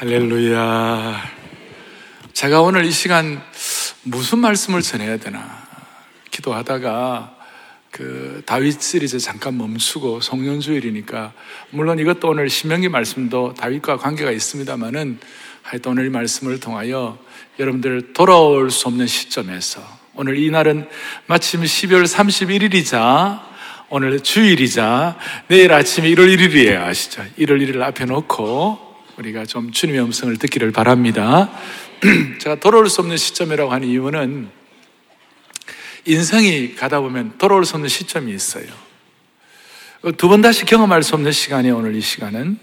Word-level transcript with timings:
할렐루야. 0.00 1.22
제가 2.32 2.62
오늘 2.62 2.84
이 2.84 2.90
시간 2.90 3.40
무슨 4.02 4.40
말씀을 4.40 4.82
전해야 4.82 5.18
되나 5.18 5.62
기도하다가 6.32 7.36
그 7.92 8.42
다윗 8.44 8.82
시리즈 8.82 9.20
잠깐 9.20 9.56
멈추고 9.56 10.20
송년주일이니까 10.20 11.32
물론 11.70 12.00
이것도 12.00 12.28
오늘 12.28 12.50
신명기 12.50 12.88
말씀도 12.88 13.54
다윗과 13.54 13.98
관계가 13.98 14.32
있습니다만은 14.32 15.20
하여튼 15.62 15.92
오늘 15.92 16.06
이 16.06 16.10
말씀을 16.10 16.58
통하여 16.58 17.16
여러분들 17.60 18.14
돌아올 18.14 18.72
수 18.72 18.88
없는 18.88 19.06
시점에서 19.06 19.80
오늘 20.16 20.38
이날은 20.38 20.88
마침 21.26 21.62
12월 21.62 22.04
31일이자 22.04 23.42
오늘 23.90 24.18
주일이자 24.18 25.16
내일 25.46 25.72
아침에 25.72 26.10
1월 26.10 26.36
1일이에요 26.36 26.82
아시죠? 26.82 27.22
1월 27.38 27.64
1일 27.64 27.80
앞에 27.80 28.06
놓고 28.06 28.93
우리가 29.18 29.44
좀 29.46 29.70
주님의 29.70 30.02
음성을 30.02 30.36
듣기를 30.36 30.72
바랍니다. 30.72 31.50
제가 32.40 32.56
돌아올 32.56 32.88
수 32.88 33.00
없는 33.00 33.16
시점이라고 33.16 33.70
하는 33.72 33.88
이유는 33.88 34.48
인생이 36.06 36.74
가다 36.74 37.00
보면 37.00 37.38
돌아올 37.38 37.64
수 37.64 37.76
없는 37.76 37.88
시점이 37.88 38.32
있어요. 38.32 38.66
두 40.18 40.28
번 40.28 40.42
다시 40.42 40.66
경험할 40.66 41.02
수 41.02 41.14
없는 41.14 41.32
시간이 41.32 41.70
오늘 41.70 41.94
이 41.94 42.00
시간은 42.00 42.58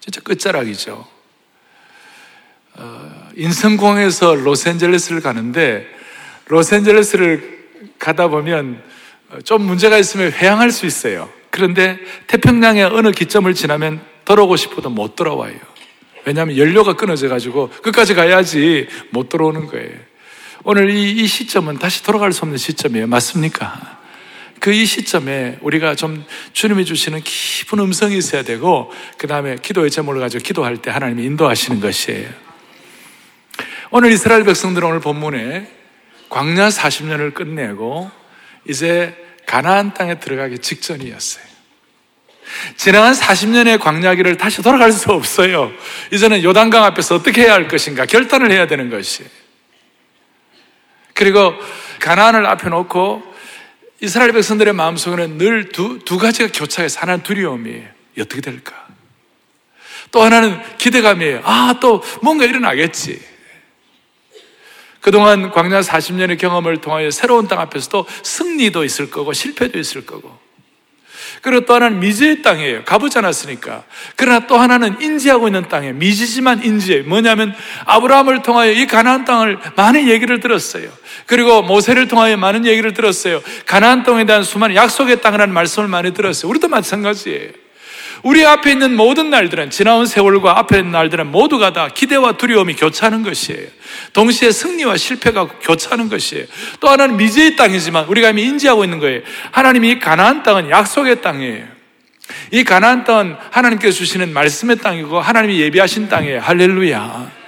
진짜 0.00 0.20
끝자락이죠. 0.20 1.06
어, 2.74 3.28
인성공에서 3.36 4.34
로스앤젤레스를 4.34 5.20
가는데 5.20 5.86
로스앤젤레스를 6.46 7.56
가다 7.98 8.28
보면 8.28 8.82
좀 9.44 9.62
문제가 9.62 9.98
있으면 9.98 10.32
회항할 10.32 10.70
수 10.70 10.86
있어요. 10.86 11.30
그런데 11.50 11.98
태평양의 12.26 12.84
어느 12.84 13.12
기점을 13.12 13.52
지나면 13.54 14.00
돌아오고 14.24 14.56
싶어도 14.56 14.90
못 14.90 15.16
돌아와요. 15.16 15.56
왜냐하면 16.26 16.58
연료가 16.58 16.94
끊어져 16.94 17.28
가지고 17.28 17.70
끝까지 17.82 18.14
가야지 18.14 18.88
못 19.10 19.28
돌아오는 19.28 19.66
거예요. 19.66 19.94
오늘 20.64 20.90
이, 20.90 21.12
이 21.12 21.26
시점은 21.26 21.78
다시 21.78 22.02
돌아갈 22.02 22.32
수 22.32 22.42
없는 22.42 22.58
시점이에요. 22.58 23.06
맞습니까? 23.06 23.96
그 24.60 24.72
이 24.72 24.84
시점에 24.84 25.58
우리가 25.60 25.94
좀 25.94 26.24
주님이 26.52 26.84
주시는 26.84 27.22
깊은 27.22 27.78
음성이 27.78 28.18
있어야 28.18 28.42
되고, 28.42 28.92
그 29.16 29.28
다음에 29.28 29.56
기도의 29.62 29.90
제목을 29.92 30.20
가지고 30.20 30.42
기도할 30.42 30.78
때 30.78 30.90
하나님이 30.90 31.24
인도하시는 31.24 31.80
것이에요. 31.80 32.28
오늘 33.92 34.10
이스라엘 34.10 34.42
백성들은 34.42 34.88
오늘 34.88 35.00
본문에 35.00 35.70
광야 36.28 36.68
40년을 36.68 37.32
끝내고 37.32 38.10
이제 38.68 39.14
가나안 39.46 39.94
땅에 39.94 40.18
들어가기 40.18 40.58
직전이었어요. 40.58 41.44
지나간 42.76 43.12
40년의 43.12 43.80
광야기를 43.80 44.36
다시 44.36 44.62
돌아갈 44.62 44.92
수 44.92 45.10
없어요. 45.10 45.72
이제는 46.12 46.42
요단강 46.42 46.84
앞에서 46.84 47.16
어떻게 47.16 47.42
해야 47.42 47.54
할 47.54 47.68
것인가 47.68 48.06
결단을 48.06 48.50
해야 48.50 48.66
되는 48.66 48.90
것이. 48.90 49.24
그리고 51.14 51.54
가나안을 52.00 52.46
앞에 52.46 52.68
놓고 52.68 53.34
이스라엘 54.00 54.32
백성들의 54.32 54.74
마음속에는 54.74 55.38
늘 55.38 55.70
두, 55.70 55.98
두 56.00 56.18
가지가 56.18 56.50
교차해서 56.52 57.00
하나는 57.00 57.22
두려움이에요. 57.22 57.88
어떻게 58.20 58.40
될까? 58.40 58.86
또 60.12 60.22
하나는 60.22 60.60
기대감이에요. 60.78 61.40
아, 61.44 61.74
또 61.80 62.02
뭔가 62.22 62.44
일어나겠지. 62.44 63.20
그동안 65.00 65.50
광야 65.50 65.80
40년의 65.80 66.38
경험을 66.38 66.80
통하여 66.80 67.10
새로운 67.10 67.46
땅 67.48 67.60
앞에서도 67.60 68.06
승리도 68.22 68.84
있을 68.84 69.10
거고 69.10 69.32
실패도 69.32 69.78
있을 69.78 70.04
거고 70.04 70.36
그리고 71.42 71.64
또 71.64 71.74
하나는 71.74 72.00
미지의 72.00 72.42
땅이에요. 72.42 72.84
가보지 72.84 73.18
않았으니까. 73.18 73.84
그러나 74.16 74.46
또 74.46 74.56
하나는 74.56 75.00
인지하고 75.00 75.48
있는 75.48 75.68
땅이에요. 75.68 75.94
미지지만 75.94 76.64
인지해요. 76.64 77.04
뭐냐면 77.04 77.54
아브라함을 77.84 78.42
통하여 78.42 78.72
이 78.72 78.86
가나안 78.86 79.24
땅을 79.24 79.58
많은 79.76 80.08
얘기를 80.08 80.40
들었어요. 80.40 80.88
그리고 81.26 81.62
모세를 81.62 82.08
통하여 82.08 82.36
많은 82.36 82.66
얘기를 82.66 82.94
들었어요. 82.94 83.42
가나안 83.66 84.02
땅에 84.04 84.24
대한 84.24 84.42
수많은 84.42 84.76
약속의 84.76 85.20
땅이라는 85.20 85.52
말씀을 85.52 85.88
많이 85.88 86.12
들었어요. 86.12 86.50
우리도 86.50 86.68
마찬가지예요. 86.68 87.65
우리 88.22 88.44
앞에 88.44 88.72
있는 88.72 88.96
모든 88.96 89.30
날들은 89.30 89.70
지나온 89.70 90.06
세월과 90.06 90.58
앞에 90.58 90.78
있는 90.78 90.92
날들은 90.92 91.30
모두가 91.30 91.72
다 91.72 91.88
기대와 91.88 92.36
두려움이 92.36 92.74
교차하는 92.74 93.22
것이에요. 93.22 93.66
동시에 94.12 94.50
승리와 94.50 94.96
실패가 94.96 95.48
교차하는 95.60 96.08
것이에요. 96.08 96.46
또 96.80 96.88
하나는 96.88 97.16
미지의 97.16 97.56
땅이지만 97.56 98.06
우리가 98.06 98.30
이미 98.30 98.44
인지하고 98.44 98.84
있는 98.84 98.98
거예요. 98.98 99.20
하나님이 99.52 99.98
가나안 99.98 100.42
땅은 100.42 100.70
약속의 100.70 101.22
땅이에요. 101.22 101.64
이 102.50 102.64
가나안 102.64 103.04
땅은 103.04 103.36
하나님께서 103.50 103.96
주시는 103.96 104.32
말씀의 104.32 104.78
땅이고 104.78 105.20
하나님이 105.20 105.60
예비하신 105.60 106.08
땅이에요. 106.08 106.40
할렐루야. 106.40 107.45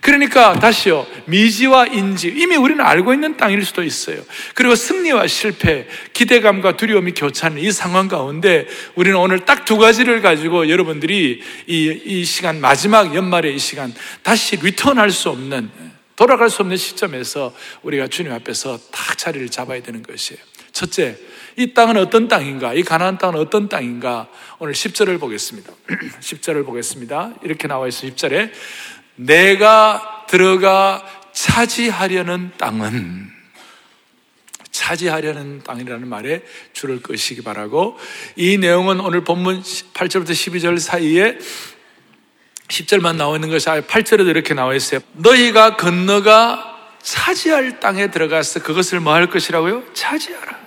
그러니까 0.00 0.58
다시요. 0.58 1.06
미지와 1.26 1.86
인지. 1.86 2.28
이미 2.28 2.56
우리는 2.56 2.84
알고 2.84 3.12
있는 3.14 3.36
땅일 3.36 3.64
수도 3.64 3.82
있어요. 3.82 4.20
그리고 4.54 4.74
승리와 4.74 5.26
실패, 5.26 5.86
기대감과 6.12 6.76
두려움이 6.76 7.12
교차하는 7.12 7.60
이 7.62 7.70
상황 7.70 8.08
가운데 8.08 8.66
우리는 8.94 9.18
오늘 9.18 9.44
딱 9.44 9.60
두 9.70 9.78
가지를 9.78 10.20
가지고 10.20 10.68
여러분들이 10.68 11.42
이, 11.68 12.00
이 12.04 12.24
시간, 12.24 12.60
마지막 12.60 13.14
연말의 13.14 13.54
이 13.54 13.58
시간, 13.60 13.94
다시 14.24 14.56
리턴할 14.56 15.12
수 15.12 15.28
없는, 15.28 15.70
돌아갈 16.16 16.50
수 16.50 16.62
없는 16.62 16.76
시점에서 16.76 17.54
우리가 17.82 18.08
주님 18.08 18.32
앞에서 18.32 18.80
딱 18.90 19.16
자리를 19.16 19.48
잡아야 19.48 19.80
되는 19.80 20.02
것이에요. 20.02 20.42
첫째, 20.72 21.16
이 21.56 21.72
땅은 21.72 21.96
어떤 21.98 22.26
땅인가? 22.26 22.74
이 22.74 22.82
가나안 22.82 23.16
땅은 23.16 23.38
어떤 23.38 23.68
땅인가? 23.68 24.26
오늘 24.58 24.74
10절을 24.74 25.20
보겠습니다. 25.20 25.72
10절을 26.20 26.66
보겠습니다. 26.66 27.34
이렇게 27.44 27.68
나와 27.68 27.86
있어 27.86 28.08
10절에 28.08 28.50
내가 29.20 30.24
들어가 30.28 31.04
차지하려는 31.32 32.52
땅은 32.56 33.30
차지하려는 34.70 35.62
땅이라는 35.62 36.08
말에 36.08 36.42
줄을 36.72 37.02
끄시기 37.02 37.42
바라고 37.42 37.98
이 38.36 38.56
내용은 38.56 39.00
오늘 39.00 39.24
본문 39.24 39.62
8절부터 39.62 40.30
12절 40.30 40.78
사이에 40.78 41.38
10절만 42.68 43.16
나와 43.16 43.34
있는 43.34 43.50
것이 43.50 43.68
아니라 43.68 43.86
8절에도 43.86 44.28
이렇게 44.28 44.54
나와 44.54 44.74
있어요. 44.74 45.00
너희가 45.14 45.76
건너가 45.76 46.66
차지할 47.02 47.80
땅에 47.80 48.10
들어가서 48.10 48.62
그것을 48.62 49.00
뭐 49.00 49.14
할 49.14 49.28
것이라고요? 49.28 49.92
차지하라. 49.92 50.60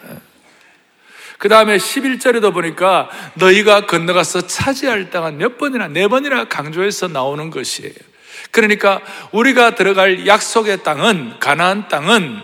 그 1.38 1.50
다음에 1.50 1.78
11절에도 1.78 2.54
보니까 2.54 3.10
너희가 3.36 3.86
건너가서 3.86 4.48
차지할 4.48 5.10
땅은 5.10 5.38
몇 5.38 5.58
번이나, 5.58 5.88
네 5.88 6.08
번이나 6.08 6.46
강조해서 6.46 7.08
나오는 7.10 7.50
것이에요. 7.50 8.13
그러니까 8.54 9.02
우리가 9.32 9.76
들어갈 9.76 10.28
약속의 10.28 10.84
땅은 10.84 11.40
가나안 11.40 11.90
땅은 11.90 12.40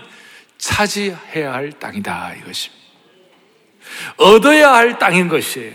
차지해야 0.58 1.52
할 1.52 1.72
땅이다 1.72 2.34
이것입니다. 2.40 2.80
얻어야 4.16 4.74
할 4.74 4.98
땅인 4.98 5.28
것이에요. 5.28 5.72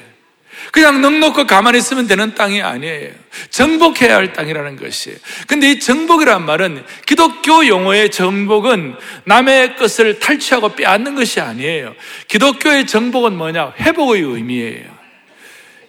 그냥 0.72 1.02
넉넉히 1.02 1.48
가만히 1.48 1.78
있으면 1.78 2.06
되는 2.08 2.36
땅이 2.36 2.62
아니에요. 2.62 3.12
정복해야 3.50 4.16
할 4.18 4.34
땅이라는 4.34 4.76
것이에요. 4.76 5.18
근데 5.48 5.72
이 5.72 5.80
정복이란 5.80 6.46
말은 6.46 6.84
기독교 7.06 7.66
용어의 7.66 8.12
정복은 8.12 8.96
남의 9.24 9.78
것을 9.78 10.20
탈취하고 10.20 10.76
빼앗는 10.76 11.16
것이 11.16 11.40
아니에요. 11.40 11.96
기독교의 12.28 12.88
정복은 12.88 13.38
뭐냐? 13.38 13.74
회복의 13.80 14.22
의미예요. 14.22 14.96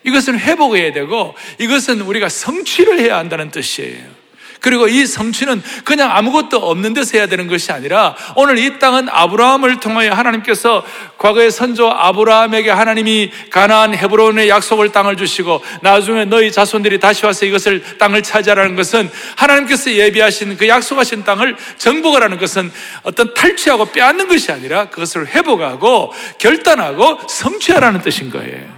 이것은 0.05 0.39
회복해야 0.39 0.93
되고 0.93 1.35
이것은 1.59 2.01
우리가 2.03 2.29
성취를 2.29 3.01
해야 3.01 3.19
한다는 3.19 3.51
뜻이에요. 3.51 4.16
그리고 4.61 4.89
이 4.89 5.07
성취는 5.07 5.63
그냥 5.85 6.11
아무것도 6.11 6.59
없는 6.59 6.95
데서 6.95 7.19
해야 7.19 7.27
되는 7.27 7.47
것이 7.47 7.73
아니라 7.73 8.17
오늘 8.35 8.59
이 8.59 8.79
땅은 8.79 9.09
아브라함을 9.11 9.81
통하여 9.81 10.13
하나님께서 10.13 10.85
과거의 11.19 11.51
선조 11.51 11.91
아브라함에게 11.91 12.71
하나님이 12.71 13.31
가나안 13.51 13.95
헤브론의 13.95 14.49
약속을 14.49 14.93
땅을 14.93 15.17
주시고 15.17 15.63
나중에 15.83 16.25
너희 16.25 16.53
자손들이 16.53 17.01
다시 17.01 17.25
와서 17.27 17.47
이것을 17.47 17.83
땅을 17.99 18.23
차지하라는 18.23 18.77
것은 18.77 19.11
하나님께서 19.37 19.93
예비하신 19.93 20.57
그 20.57 20.69
약속하신 20.69 21.25
땅을 21.25 21.57
정복하라는 21.79 22.39
것은 22.39 22.71
어떤 23.03 23.35
탈취하고 23.35 23.87
빼앗는 23.93 24.29
것이 24.29 24.53
아니라 24.53 24.87
그것을 24.91 25.29
회복하고 25.29 26.13
결단하고 26.39 27.21
성취하라는 27.29 28.03
뜻인 28.03 28.31
거예요. 28.31 28.76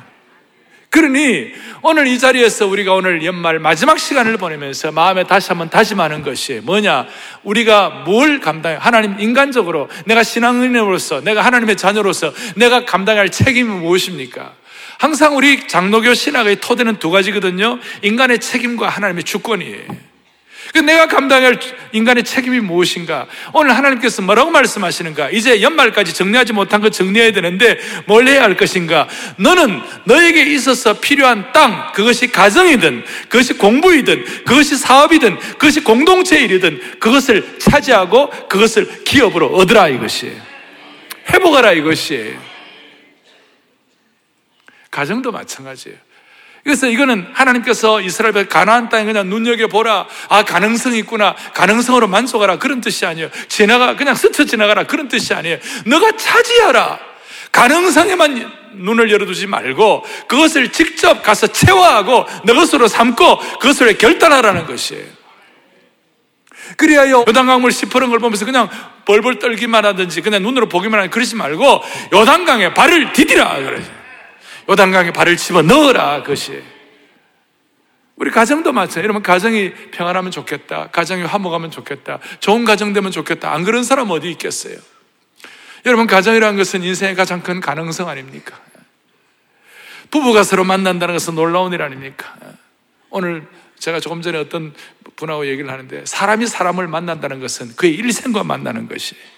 그러니 0.90 1.52
오늘 1.82 2.06
이 2.06 2.18
자리에서 2.18 2.66
우리가 2.66 2.94
오늘 2.94 3.24
연말 3.24 3.58
마지막 3.58 3.98
시간을 3.98 4.38
보내면서 4.38 4.90
마음에 4.90 5.24
다시 5.24 5.48
한번 5.48 5.68
다짐하는 5.68 6.22
것이 6.22 6.60
뭐냐? 6.62 7.06
우리가 7.44 8.04
뭘 8.06 8.40
감당해? 8.40 8.76
하나님 8.80 9.20
인간적으로 9.20 9.88
내가 10.06 10.22
신앙인으로서 10.22 11.20
내가 11.20 11.42
하나님의 11.42 11.76
자녀로서 11.76 12.32
내가 12.56 12.84
감당할 12.84 13.28
책임이 13.28 13.68
무엇입니까? 13.68 14.54
항상 14.98 15.36
우리 15.36 15.68
장로교 15.68 16.14
신학의 16.14 16.56
토대는 16.56 16.98
두 16.98 17.10
가지거든요. 17.10 17.78
인간의 18.02 18.40
책임과 18.40 18.88
하나님의 18.88 19.24
주권이에요. 19.24 20.08
그 20.72 20.78
내가 20.78 21.06
감당할 21.06 21.58
인간의 21.92 22.24
책임이 22.24 22.60
무엇인가? 22.60 23.26
오늘 23.52 23.76
하나님께서 23.76 24.22
뭐라고 24.22 24.50
말씀하시는가? 24.50 25.30
이제 25.30 25.62
연말까지 25.62 26.14
정리하지 26.14 26.52
못한 26.52 26.80
거 26.80 26.90
정리해야 26.90 27.32
되는데 27.32 27.78
뭘 28.06 28.28
해야 28.28 28.42
할 28.42 28.56
것인가? 28.56 29.08
너는 29.36 29.80
너에게 30.04 30.42
있어서 30.54 31.00
필요한 31.00 31.52
땅, 31.52 31.92
그것이 31.94 32.28
가정이든, 32.28 33.04
그것이 33.28 33.54
공부이든, 33.54 34.44
그것이 34.44 34.76
사업이든, 34.76 35.38
그것이 35.38 35.80
공동체 35.80 36.40
일이든, 36.40 36.98
그것을 37.00 37.58
차지하고 37.58 38.30
그것을 38.48 39.04
기업으로 39.04 39.48
얻으라 39.54 39.88
이것이에요. 39.88 40.48
회복하라 41.30 41.72
이것이에요. 41.72 42.38
가정도 44.90 45.30
마찬가지예요. 45.30 46.07
그래서 46.68 46.86
이거는 46.86 47.28
하나님께서 47.32 48.02
이스라엘 48.02 48.46
가나안 48.46 48.90
땅에 48.90 49.06
그냥 49.06 49.30
눈여겨보라. 49.30 50.06
아, 50.28 50.44
가능성이 50.44 50.98
있구나. 50.98 51.34
가능성으로 51.54 52.08
만족하라. 52.08 52.58
그런 52.58 52.82
뜻이 52.82 53.06
아니에요. 53.06 53.30
지나가, 53.48 53.96
그냥 53.96 54.14
스쳐 54.14 54.44
지나가라. 54.44 54.84
그런 54.84 55.08
뜻이 55.08 55.32
아니에요. 55.32 55.56
너가 55.86 56.12
차지하라. 56.18 56.98
가능성에만 57.52 58.52
눈을 58.74 59.10
열어두지 59.10 59.46
말고 59.46 60.04
그것을 60.28 60.70
직접 60.70 61.22
가서 61.22 61.46
체화하고 61.46 62.26
너 62.44 62.52
것으로 62.52 62.86
삼고 62.86 63.38
그것을 63.60 63.96
결단하라는 63.96 64.66
것이에요. 64.66 65.06
그래야요, 66.76 67.24
요단강물 67.26 67.72
시퍼런 67.72 68.10
걸 68.10 68.18
보면서 68.18 68.44
그냥 68.44 68.68
벌벌 69.06 69.38
떨기만 69.38 69.86
하든지 69.86 70.20
그냥 70.20 70.42
눈으로 70.42 70.68
보기만 70.68 71.00
하든지 71.00 71.14
그러지 71.14 71.34
말고 71.34 71.82
요단강에 72.12 72.74
발을 72.74 73.14
디디라. 73.14 73.56
그러죠. 73.56 73.97
요단강에 74.68 75.12
발을 75.12 75.36
집어 75.36 75.62
넣어라 75.62 76.22
그것이. 76.22 76.62
우리 78.16 78.30
가정도 78.30 78.72
마찬가지. 78.72 79.00
여러분 79.00 79.22
가정이 79.22 79.72
평안하면 79.92 80.30
좋겠다. 80.30 80.88
가정이 80.90 81.22
화목하면 81.22 81.70
좋겠다. 81.70 82.18
좋은 82.40 82.64
가정 82.64 82.92
되면 82.92 83.10
좋겠다. 83.10 83.52
안 83.52 83.64
그런 83.64 83.84
사람 83.84 84.10
어디 84.10 84.30
있겠어요? 84.32 84.76
여러분 85.86 86.06
가정이라는 86.06 86.56
것은 86.58 86.82
인생의 86.82 87.14
가장 87.14 87.42
큰 87.42 87.60
가능성 87.60 88.08
아닙니까? 88.08 88.60
부부가 90.10 90.42
서로 90.42 90.64
만난다는 90.64 91.14
것은 91.14 91.34
놀라운 91.34 91.72
일 91.72 91.82
아닙니까? 91.82 92.34
오늘 93.10 93.46
제가 93.78 94.00
조금 94.00 94.20
전에 94.20 94.38
어떤 94.38 94.74
분하고 95.16 95.46
얘기를 95.46 95.70
하는데 95.70 96.04
사람이 96.04 96.46
사람을 96.46 96.88
만난다는 96.88 97.40
것은 97.40 97.76
그의 97.76 97.94
일생과 97.94 98.42
만나는 98.42 98.88
것이에요 98.88 99.37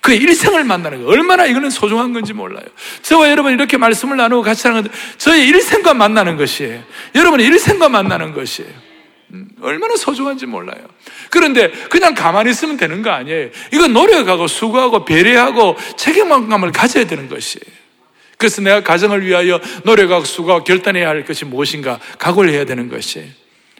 그의 0.00 0.18
일생을 0.18 0.64
만나는 0.64 1.04
거 1.04 1.10
얼마나 1.10 1.46
이거는 1.46 1.70
소중한 1.70 2.12
건지 2.12 2.32
몰라요. 2.32 2.64
저와 3.02 3.30
여러분 3.30 3.52
이렇게 3.52 3.76
말씀을 3.76 4.16
나누고 4.16 4.42
같이 4.42 4.66
하는 4.66 4.82
건데 4.82 4.96
저의 5.18 5.46
일생과 5.46 5.94
만나는 5.94 6.36
것이에요. 6.36 6.82
여러분의 7.14 7.46
일생과 7.46 7.88
만나는 7.88 8.32
것이에요. 8.32 8.70
음, 9.32 9.48
얼마나 9.60 9.96
소중한지 9.96 10.46
몰라요. 10.46 10.80
그런데 11.30 11.70
그냥 11.88 12.14
가만히 12.14 12.50
있으면 12.50 12.76
되는 12.76 13.02
거 13.02 13.10
아니에요. 13.10 13.50
이건 13.72 13.92
노력하고 13.92 14.48
수고하고 14.48 15.04
배려하고 15.04 15.76
책임감을 15.96 16.72
가져야 16.72 17.06
되는 17.06 17.28
것이에요. 17.28 17.80
그래서 18.38 18.62
내가 18.62 18.82
가정을 18.82 19.24
위하여 19.24 19.60
노력하고 19.84 20.24
수고하고 20.24 20.64
결단해야 20.64 21.08
할 21.08 21.24
것이 21.24 21.44
무엇인가 21.44 22.00
각오를 22.18 22.50
해야 22.50 22.64
되는 22.64 22.88
것이에요. 22.88 23.28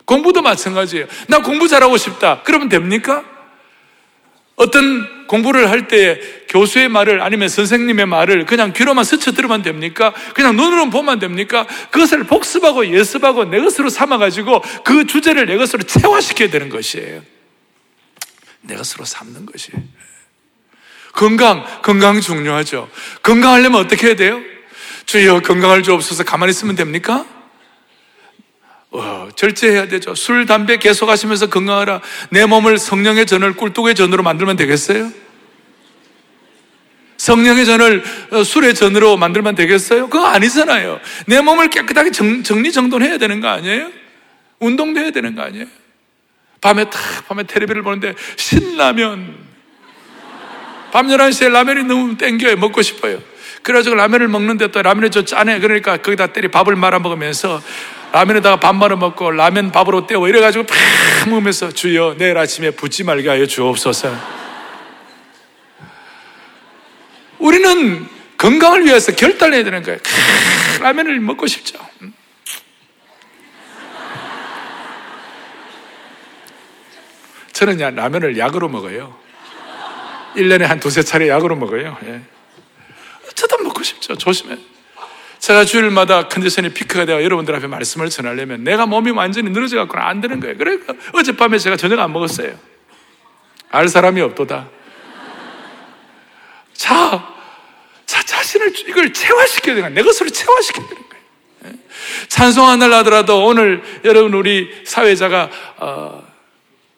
공부도 0.04 0.42
마찬가지예요. 0.42 1.06
나 1.28 1.40
공부 1.40 1.66
잘하고 1.66 1.96
싶다. 1.96 2.42
그러면 2.44 2.68
됩니까? 2.68 3.24
어떤 4.56 5.19
공부를 5.30 5.70
할 5.70 5.86
때 5.86 6.20
교수의 6.48 6.88
말을 6.88 7.22
아니면 7.22 7.48
선생님의 7.48 8.06
말을 8.06 8.46
그냥 8.46 8.72
귀로만 8.72 9.04
스쳐 9.04 9.30
들으면 9.30 9.62
됩니까? 9.62 10.12
그냥 10.34 10.56
눈으로 10.56 10.90
보면 10.90 11.20
됩니까? 11.20 11.68
그것을 11.92 12.24
복습하고 12.24 12.92
예습하고 12.92 13.44
내 13.44 13.60
것으로 13.60 13.90
삼아가지고 13.90 14.60
그 14.84 15.06
주제를 15.06 15.46
내 15.46 15.56
것으로 15.56 15.84
체화시켜야 15.84 16.50
되는 16.50 16.68
것이에요. 16.68 17.22
내 18.62 18.74
것으로 18.74 19.04
삼는 19.04 19.46
것이에요. 19.46 19.80
건강, 21.12 21.64
건강 21.82 22.20
중요하죠. 22.20 22.90
건강하려면 23.22 23.80
어떻게 23.80 24.08
해야 24.08 24.16
돼요? 24.16 24.40
주여 25.06 25.42
건강을 25.42 25.84
주옵소서 25.84 26.24
가만히 26.24 26.50
있으면 26.50 26.74
됩니까? 26.74 27.24
어, 28.92 29.28
절제해야 29.36 29.86
되죠. 29.88 30.14
술, 30.14 30.46
담배 30.46 30.76
계속 30.78 31.08
하시면서 31.08 31.48
건강하라. 31.48 32.00
내 32.30 32.46
몸을 32.46 32.78
성령의 32.78 33.26
전을 33.26 33.54
꿀뚝의 33.54 33.94
전으로 33.94 34.22
만들면 34.22 34.56
되겠어요? 34.56 35.10
성령의 37.16 37.66
전을 37.66 38.02
어, 38.30 38.42
술의 38.42 38.74
전으로 38.74 39.16
만들면 39.16 39.54
되겠어요? 39.54 40.08
그거 40.08 40.26
아니잖아요. 40.26 41.00
내 41.26 41.40
몸을 41.40 41.70
깨끗하게 41.70 42.10
정, 42.10 42.42
정리정돈해야 42.42 43.18
되는 43.18 43.40
거 43.40 43.48
아니에요? 43.48 43.90
운동도 44.58 45.00
해야 45.00 45.10
되는 45.10 45.34
거 45.34 45.42
아니에요? 45.42 45.66
밤에 46.60 46.84
탁, 46.84 47.00
밤에 47.28 47.44
텔레비를 47.44 47.82
보는데 47.82 48.14
신라면. 48.36 49.50
밤 50.92 51.06
11시에 51.06 51.50
라면이 51.50 51.84
너무 51.84 52.16
땡겨요. 52.16 52.56
먹고 52.56 52.82
싶어요. 52.82 53.22
그래가지고 53.62 53.94
라면을 53.94 54.28
먹는데 54.28 54.68
또 54.68 54.82
라면이 54.82 55.10
좀 55.10 55.24
짜네. 55.24 55.60
그러니까 55.60 55.98
거기다 55.98 56.28
때리 56.28 56.48
밥을 56.48 56.74
말아 56.74 56.98
먹으면서 56.98 57.62
라면에다가 58.12 58.58
밥 58.58 58.74
말아 58.74 58.96
먹고 58.96 59.30
라면 59.30 59.70
밥으로 59.70 60.06
때워 60.06 60.28
이래가지고 60.28 60.66
팍 60.66 61.28
먹으면서 61.28 61.70
주여 61.70 62.16
내일 62.18 62.36
아침에 62.36 62.70
붙지 62.72 63.04
말게 63.04 63.28
하여 63.28 63.46
주옵소서. 63.46 64.14
우리는 67.38 68.08
건강을 68.36 68.84
위해서 68.86 69.12
결단해야 69.12 69.64
되는 69.64 69.82
거예요. 69.82 69.98
라면을 70.80 71.20
먹고 71.20 71.46
싶죠. 71.46 71.78
저는 77.52 77.94
라면을 77.94 78.38
약으로 78.38 78.68
먹어요. 78.68 79.14
1년에 80.34 80.62
한 80.62 80.80
두세 80.80 81.02
차례 81.02 81.28
약으로 81.28 81.56
먹어요. 81.56 81.98
예. 82.06 82.22
저도 83.34 83.58
먹고 83.58 83.82
싶죠. 83.82 84.16
조심해. 84.16 84.56
제가 85.40 85.64
주일마다 85.64 86.28
컨디션이 86.28 86.68
피크가 86.68 87.06
되어 87.06 87.22
여러분들 87.22 87.54
앞에 87.56 87.66
말씀을 87.66 88.10
전하려면 88.10 88.62
내가 88.62 88.86
몸이 88.86 89.10
완전히 89.10 89.50
늘어져 89.50 89.78
갖고는 89.78 90.04
안 90.04 90.20
되는 90.20 90.38
거예요. 90.38 90.56
그러니까 90.56 90.94
어젯밤에 91.14 91.58
제가 91.58 91.76
저녁 91.76 91.98
안 91.98 92.12
먹었어요. 92.12 92.54
알 93.70 93.88
사람이 93.88 94.20
없도다. 94.20 94.68
자, 96.74 97.34
자, 98.04 98.22
자신을 98.22 98.72
이걸 98.88 99.12
체화시켜야 99.12 99.74
되는 99.76 99.88
거야. 99.88 99.94
내 99.94 100.02
것으로 100.02 100.28
체화시켜야 100.28 100.86
되는 100.88 101.02
거예요. 101.08 101.24
예. 101.66 102.26
찬송하늘 102.28 102.92
하더라도 102.94 103.44
오늘 103.44 103.82
여러분 104.04 104.34
우리 104.34 104.82
사회자가 104.84 105.50
어, 105.78 106.29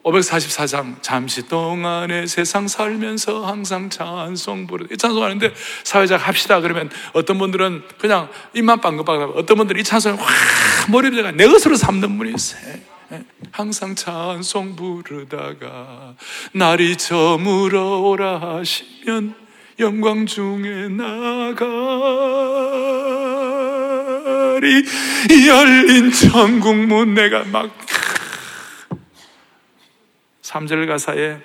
544장 0.05 1.01
잠시 1.01 1.47
동안의 1.49 2.27
세상 2.27 2.67
살면서 2.67 3.47
항상 3.47 3.89
찬송 3.89 4.67
부르 4.67 4.87
이 4.91 4.97
찬송하는데 4.97 5.55
사회자가 5.85 6.25
합시다. 6.25 6.61
그러면 6.61 6.91
어떤 7.13 7.39
분들은 7.39 7.83
그냥 7.99 8.29
입만 8.53 8.81
빵긋빵긋 8.81 9.37
어떤 9.37 9.57
분들은 9.59 9.81
이 9.81 9.85
찬송을 9.85 10.19
확 10.19 10.91
머리에 10.91 11.31
내 11.33 11.47
것으로 11.47 11.77
삼는 11.77 12.19
분이 12.19 12.33
있어요. 12.35 12.75
예. 13.13 13.23
항상 13.51 13.95
찬송 13.95 14.75
부르다가 14.75 16.15
날이 16.53 16.97
저물어 16.97 18.01
오라 18.01 18.59
하시면 18.59 19.35
영광 19.79 20.27
중에 20.27 20.89
나가리. 20.89 21.63
열린 25.47 26.11
천국 26.13 26.75
문 26.75 27.15
내가 27.15 27.45
막 27.45 27.71
3절 30.43 30.87
가사에 30.89 31.39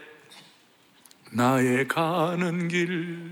나의 1.32 1.88
가는 1.88 2.68
길 2.68 3.32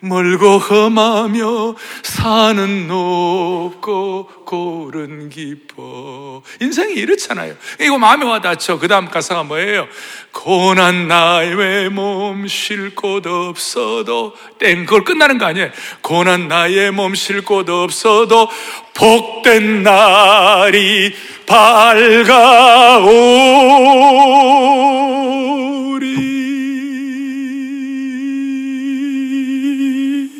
멀고 0.00 0.58
험하며 0.58 1.76
산은 2.02 2.88
높고 2.88 4.26
골은 4.44 5.30
깊어. 5.30 6.42
인생이 6.60 6.92
이렇잖아요. 6.92 7.56
이거 7.80 7.96
마음에 7.96 8.26
와닿죠? 8.26 8.78
그 8.78 8.86
다음 8.86 9.08
가사가 9.08 9.44
뭐예요? 9.44 9.88
고난 10.30 11.08
나의 11.08 11.88
몸쉴 11.88 12.94
곳 12.94 13.26
없어도 13.26 14.34
땡 14.58 14.84
그걸 14.84 15.04
끝나는 15.04 15.38
거 15.38 15.46
아니에요. 15.46 15.70
고난 16.02 16.48
나의 16.48 16.90
몸 16.90 17.14
쉴 17.14 17.42
곳 17.42 17.70
없어도 17.70 18.50
복된 18.92 19.82
날이 19.82 21.14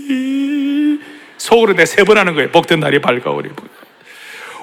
밝아오리 0.04 0.98
속으로 1.38 1.74
내 1.74 1.84
세 1.84 2.04
번 2.04 2.18
하는 2.18 2.34
거예요. 2.34 2.50
복된 2.50 2.80
날이 2.80 3.00
밝아오리. 3.00 3.50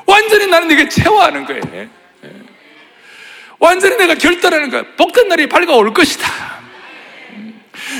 완전히 0.06 0.48
나는 0.48 0.70
이게 0.72 0.90
체화하는 0.90 1.46
거예요. 1.46 1.62
예. 1.74 1.88
완전히 3.60 3.96
내가 3.98 4.16
결단하는 4.16 4.70
거야. 4.70 4.84
복된 4.98 5.28
날이 5.28 5.48
밝아올 5.48 5.94
것이다. 5.94 6.28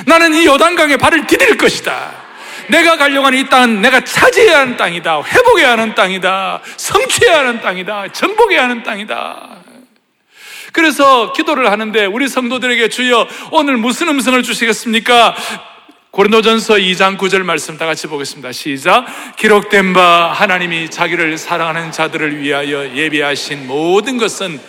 나는 0.06 0.34
이 0.34 0.46
요단강에 0.46 0.98
발을 0.98 1.28
디딜 1.28 1.58
것이다. 1.58 2.21
내가 2.72 2.98
가려고 2.98 3.28
하는 3.28 3.38
이 3.38 3.50
땅은 3.50 3.82
내가 3.82 4.04
차지해야 4.04 4.62
하는 4.62 4.78
땅이다. 4.78 5.22
회복해야 5.24 5.72
하는 5.74 5.94
땅이다. 5.94 6.62
성취해야 6.78 7.40
하는 7.40 7.62
땅이다. 7.62 8.14
전복해야 8.14 8.64
하는 8.64 8.82
땅이다. 8.82 9.50
그래서 10.72 11.34
기도를 11.34 11.70
하는데 11.70 12.06
우리 12.06 12.30
성도들에게 12.30 12.88
주여 12.88 13.28
오늘 13.52 13.76
무슨 13.76 14.08
음성을 14.08 14.42
주시겠습니까? 14.42 15.36
고린도전서 16.12 16.76
2장 16.76 17.18
9절 17.18 17.44
말씀 17.44 17.78
다 17.78 17.86
같이 17.86 18.08
보겠습니다. 18.08 18.52
시작. 18.54 19.06
기록된 19.36 19.94
바 19.94 20.32
하나님이 20.32 20.90
자기를 20.90 21.38
사랑하는 21.38 21.92
자들을 21.92 22.42
위하여 22.42 22.96
예비하신 22.96 23.68
모든 23.68 24.18
것은 24.18 24.60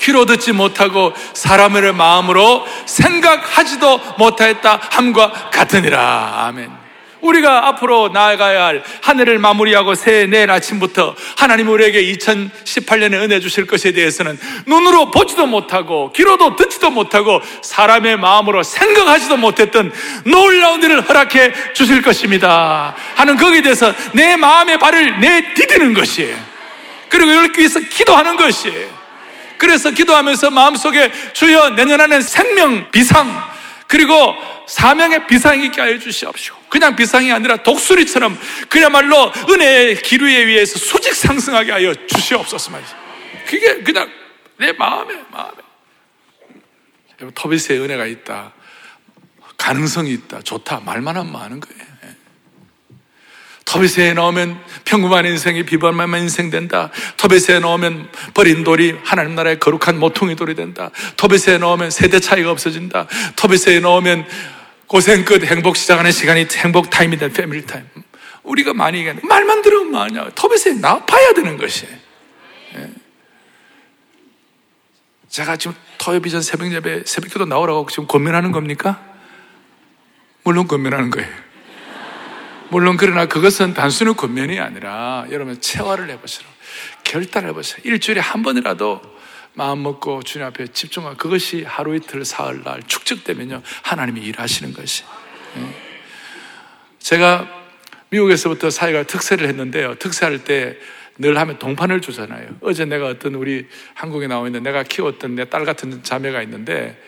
귀로 0.00 0.26
듣지 0.26 0.52
못하고 0.52 1.12
사람의 1.34 1.94
마음으로 1.94 2.66
생각하지도 2.86 4.00
못하였다 4.18 4.80
함과 4.90 5.30
같으니라. 5.50 6.46
아멘. 6.46 6.80
우리가 7.20 7.68
앞으로 7.68 8.08
나아가야 8.08 8.66
할한 8.66 9.20
해를 9.20 9.38
마무리하고 9.38 9.94
새해 9.94 10.26
내일 10.26 10.50
아침부터 10.50 11.14
하나님 11.36 11.68
우리에게 11.68 12.02
2018년에 12.14 13.14
은혜 13.14 13.40
주실 13.40 13.66
것에 13.66 13.92
대해서는 13.92 14.38
눈으로 14.66 15.10
보지도 15.10 15.46
못하고 15.46 16.12
귀로도 16.12 16.56
듣지도 16.56 16.90
못하고 16.90 17.40
사람의 17.62 18.18
마음으로 18.18 18.62
생각하지도 18.62 19.36
못했던 19.36 19.92
놀라운 20.24 20.82
일을 20.82 21.02
허락해 21.02 21.52
주실 21.74 22.02
것입니다. 22.02 22.94
하는 23.16 23.36
거기에 23.36 23.62
대해서 23.62 23.92
내 24.12 24.36
마음의 24.36 24.78
발을 24.78 25.20
내디디는 25.20 25.94
것이에요. 25.94 26.36
그리고 27.08 27.34
여기 27.34 27.60
위해서 27.60 27.80
기도하는 27.80 28.36
것이에요. 28.36 28.99
그래서 29.60 29.90
기도하면서 29.90 30.50
마음속에 30.50 31.12
주여 31.34 31.70
내년 31.70 32.00
안에 32.00 32.22
생명 32.22 32.90
비상 32.90 33.28
그리고 33.86 34.34
사명의 34.66 35.26
비상이 35.26 35.66
있게 35.66 35.82
하여 35.82 35.98
주시옵시고 35.98 36.56
그냥 36.70 36.96
비상이 36.96 37.30
아니라 37.30 37.56
독수리처럼 37.58 38.38
그야말로 38.70 39.30
은혜의 39.50 40.00
기류에 40.00 40.44
의해서 40.44 40.78
수직 40.78 41.14
상승하게 41.14 41.72
하여 41.72 41.94
주시옵소서 42.06 42.70
말이죠. 42.70 42.96
그게 43.46 43.82
그냥 43.82 44.10
내 44.56 44.72
마음에 44.72 45.14
마음에 45.30 45.56
여러분 47.18 47.34
토비스의 47.34 47.80
은혜가 47.80 48.06
있다. 48.06 48.54
가능성이 49.58 50.12
있다. 50.14 50.40
좋다. 50.40 50.80
말만 50.80 51.16
하면 51.18 51.32
많은 51.32 51.60
거예요. 51.60 51.89
토비새에 53.70 54.14
나오면 54.14 54.60
평범한 54.84 55.26
인생이 55.26 55.62
비범한 55.62 56.12
인생 56.22 56.50
된다. 56.50 56.90
토비새에 57.16 57.60
나오면 57.60 58.08
버린 58.34 58.64
돌이 58.64 58.98
하나님 59.04 59.36
나라의 59.36 59.60
거룩한 59.60 59.96
모퉁이 59.96 60.34
돌이 60.34 60.56
된다. 60.56 60.90
토비새에 61.16 61.58
나오면 61.58 61.92
세대 61.92 62.18
차이가 62.18 62.50
없어진다. 62.50 63.06
토비새에 63.36 63.78
나오면 63.78 64.26
고생 64.88 65.24
끝 65.24 65.44
행복 65.44 65.76
시작하는 65.76 66.10
시간이 66.10 66.48
행복 66.56 66.90
time이다. 66.90 67.28
family 67.28 67.64
time. 67.64 67.84
우리가 68.42 68.74
많이 68.74 68.98
얘기하는 68.98 69.22
말만 69.22 69.62
들으면 69.62 69.92
뭐하냐. 69.92 70.30
토비새에 70.34 70.72
나와봐야 70.72 71.32
되는 71.34 71.56
것이. 71.56 71.86
예. 72.74 72.90
제가 75.28 75.56
지금 75.58 75.76
토요비전 75.98 76.42
새벽 76.42 76.72
예배 76.72 77.04
새벽 77.06 77.30
기도 77.32 77.44
나오라고 77.44 77.86
지금 77.88 78.08
고민하는 78.08 78.50
겁니까? 78.50 79.00
물론 80.42 80.66
고민하는 80.66 81.10
거예요. 81.10 81.49
물론 82.70 82.96
그러나 82.96 83.26
그것은 83.26 83.74
단순히 83.74 84.14
권면이 84.14 84.60
아니라 84.60 85.26
여러분 85.30 85.60
체화를 85.60 86.08
해보시라. 86.10 86.48
결단을 87.04 87.50
해보시라. 87.50 87.80
일주일에 87.84 88.20
한 88.20 88.42
번이라도 88.42 89.02
마음 89.54 89.82
먹고 89.82 90.22
주님 90.22 90.46
앞에 90.46 90.68
집중하고 90.68 91.16
그것이 91.16 91.64
하루 91.66 91.96
이틀 91.96 92.24
사흘 92.24 92.62
날 92.62 92.82
축적되면요 92.86 93.62
하나님이 93.82 94.20
일하시는 94.20 94.72
것이. 94.72 95.04
예. 95.56 95.90
제가 97.00 97.48
미국에서부터 98.10 98.70
사회가 98.70 99.02
특세를 99.04 99.48
했는데요. 99.48 99.96
특세할 99.96 100.44
때 100.44 100.78
늘 101.20 101.36
하면 101.38 101.58
동판을 101.58 102.00
주잖아요. 102.00 102.56
어제 102.62 102.86
내가 102.86 103.06
어떤 103.06 103.34
우리 103.34 103.66
한국에 103.92 104.26
나와 104.26 104.46
있는 104.46 104.62
내가 104.62 104.82
키웠던 104.82 105.34
내 105.34 105.44
딸 105.44 105.66
같은 105.66 106.02
자매가 106.02 106.40
있는데 106.42 106.98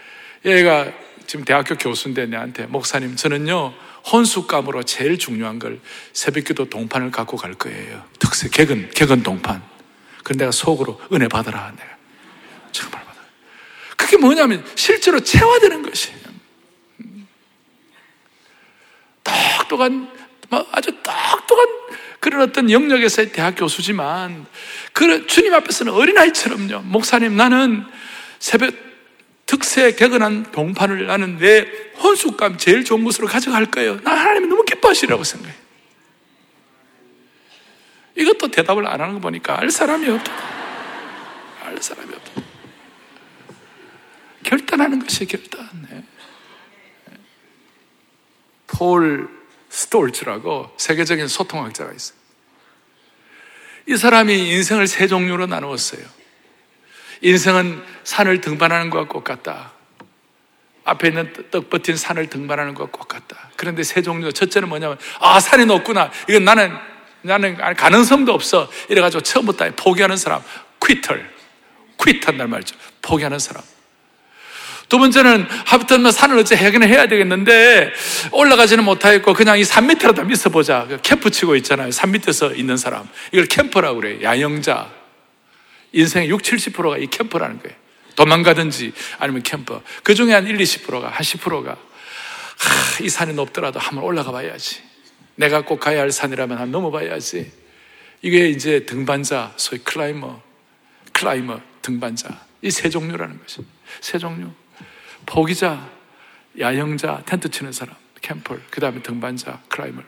얘가 0.44 0.92
지금 1.26 1.46
대학교 1.46 1.76
교수인데 1.76 2.26
내한테 2.26 2.66
목사님 2.66 3.16
저는요 3.16 3.72
혼숙감으로 4.10 4.82
제일 4.82 5.18
중요한 5.18 5.58
걸 5.58 5.80
새벽기도 6.12 6.68
동판을 6.68 7.10
갖고 7.10 7.36
갈 7.36 7.54
거예요. 7.54 8.04
특세 8.18 8.48
객은 8.48 8.90
객은 8.90 9.22
동판. 9.22 9.62
그런데 10.24 10.44
내가 10.44 10.52
속으로 10.52 11.00
은혜 11.12 11.28
받아라. 11.28 11.72
내가 11.76 11.96
정말 12.72 13.04
받아. 13.04 13.20
그게 13.96 14.16
뭐냐면 14.16 14.64
실제로 14.74 15.20
체화되는 15.20 15.82
것이에요. 15.82 16.22
똑똑한 19.72 20.10
뭐 20.50 20.66
아주 20.72 20.92
똑똑한 21.02 21.66
그런 22.20 22.42
어떤 22.42 22.70
영역에서의 22.70 23.32
대학 23.32 23.54
교수지만 23.56 24.46
그 24.92 25.26
주님 25.26 25.54
앞에서는 25.54 25.92
어린아이처럼요. 25.92 26.82
목사님 26.82 27.36
나는 27.36 27.84
새벽 28.38 28.74
특세 29.52 29.92
개근한 29.92 30.50
동판을 30.50 31.06
나는 31.06 31.36
내 31.36 31.60
혼숙감 32.02 32.56
제일 32.56 32.86
좋은 32.86 33.04
곳으로 33.04 33.26
가져갈 33.26 33.66
거예요. 33.66 34.00
나 34.00 34.12
하나님이 34.12 34.46
너무 34.46 34.64
기뻐하시라고 34.64 35.22
생각해. 35.24 35.54
이것도 38.16 38.50
대답을 38.50 38.86
안 38.86 39.02
하는 39.02 39.12
거 39.12 39.20
보니까 39.20 39.60
알 39.60 39.70
사람이 39.70 40.08
없다. 40.08 40.32
알 41.64 41.82
사람이 41.82 42.14
없다. 42.14 42.42
결단하는 44.42 45.00
것이 45.00 45.26
결단. 45.26 45.68
네. 45.90 46.02
폴 48.68 49.28
스톨츠라고 49.68 50.74
세계적인 50.78 51.28
소통학자가 51.28 51.92
있어요. 51.92 52.16
이 53.86 53.96
사람이 53.98 54.48
인생을 54.48 54.86
세 54.86 55.06
종류로 55.06 55.46
나누었어요. 55.46 56.21
인생은 57.22 57.82
산을 58.04 58.40
등반하는 58.40 58.90
것과 58.90 59.12
똑같다. 59.12 59.72
앞에 60.84 61.08
있는 61.08 61.32
떡 61.50 61.70
버틴 61.70 61.96
산을 61.96 62.28
등반하는 62.28 62.74
것과 62.74 62.98
똑같다. 62.98 63.50
그런데 63.56 63.82
세 63.84 64.02
종류, 64.02 64.32
첫째는 64.32 64.68
뭐냐면, 64.68 64.98
아, 65.20 65.38
산이 65.38 65.64
높구나. 65.66 66.10
이건 66.28 66.44
나는, 66.44 66.72
나는 67.22 67.56
가능성도 67.76 68.32
없어. 68.34 68.68
이래가지고 68.88 69.22
처음부터 69.22 69.70
포기하는 69.76 70.16
사람, 70.16 70.42
퀴털. 70.84 71.30
퀴한단 72.04 72.50
말이죠. 72.50 72.74
포기하는 73.00 73.38
사람. 73.38 73.62
두 74.88 74.98
번째는 74.98 75.46
하부터는 75.66 76.10
산을 76.10 76.36
어째 76.38 76.56
해결 76.56 76.82
해야 76.82 77.06
되겠는데 77.06 77.92
올라가지는 78.32 78.84
못하겠고 78.84 79.32
그냥 79.32 79.58
이 79.58 79.64
산 79.64 79.86
밑에라도 79.86 80.22
있어보자. 80.28 80.86
그 80.88 80.98
캠프 81.00 81.30
치고 81.30 81.54
있잖아요. 81.56 81.92
산 81.92 82.10
밑에서 82.10 82.52
있는 82.52 82.76
사람. 82.76 83.08
이걸 83.30 83.46
캠퍼라고 83.46 84.00
그래요. 84.00 84.22
야영자. 84.22 85.01
인생의 85.92 86.28
6, 86.30 86.42
70%가 86.42 86.98
이 86.98 87.06
camper라는 87.06 87.60
거예요. 87.60 87.76
도망가든지 88.16 88.92
아니면 89.18 89.42
camper. 89.42 89.82
그 90.02 90.14
중에 90.14 90.32
한 90.32 90.46
1, 90.46 90.56
20%가, 90.56 91.08
한 91.08 91.18
10%가 91.18 91.70
하, 91.70 93.04
이 93.04 93.08
산이 93.08 93.34
높더라도 93.34 93.78
한번 93.78 94.04
올라가 94.04 94.30
봐야지. 94.32 94.82
내가 95.34 95.62
꼭 95.62 95.80
가야 95.80 96.00
할 96.00 96.10
산이라면 96.12 96.58
한 96.58 96.70
넘어봐야지. 96.70 97.50
이게 98.20 98.48
이제 98.48 98.84
등반자, 98.86 99.52
소위 99.56 99.80
climber, 99.82 100.40
climber, 101.12 101.60
등반자. 101.82 102.46
이 102.62 102.70
세 102.70 102.88
종류라는 102.88 103.40
것이. 103.40 103.64
세 104.00 104.18
종류. 104.18 104.50
포기자, 105.26 105.90
야영자, 106.58 107.22
텐트 107.26 107.50
치는 107.50 107.72
사람, 107.72 107.96
camper, 108.20 108.56
그 108.70 108.80
다음에 108.80 109.02
등반자, 109.02 109.60
climber. 109.68 110.02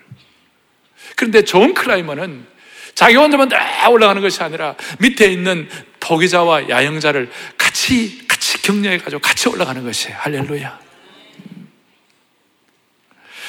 그런데 1.16 1.42
좋은 1.42 1.74
클라이머는 1.74 2.46
자기 2.94 3.16
혼자만 3.16 3.48
다 3.48 3.88
올라가는 3.88 4.20
것이 4.22 4.42
아니라 4.42 4.74
밑에 4.98 5.26
있는 5.26 5.68
포기자와 6.00 6.68
야영자를 6.68 7.30
같이 7.56 8.26
같이 8.28 8.62
격려해 8.62 8.98
가지고 8.98 9.20
같이 9.20 9.48
올라가는 9.48 9.82
것이에요. 9.82 10.16
할렐루야. 10.18 10.84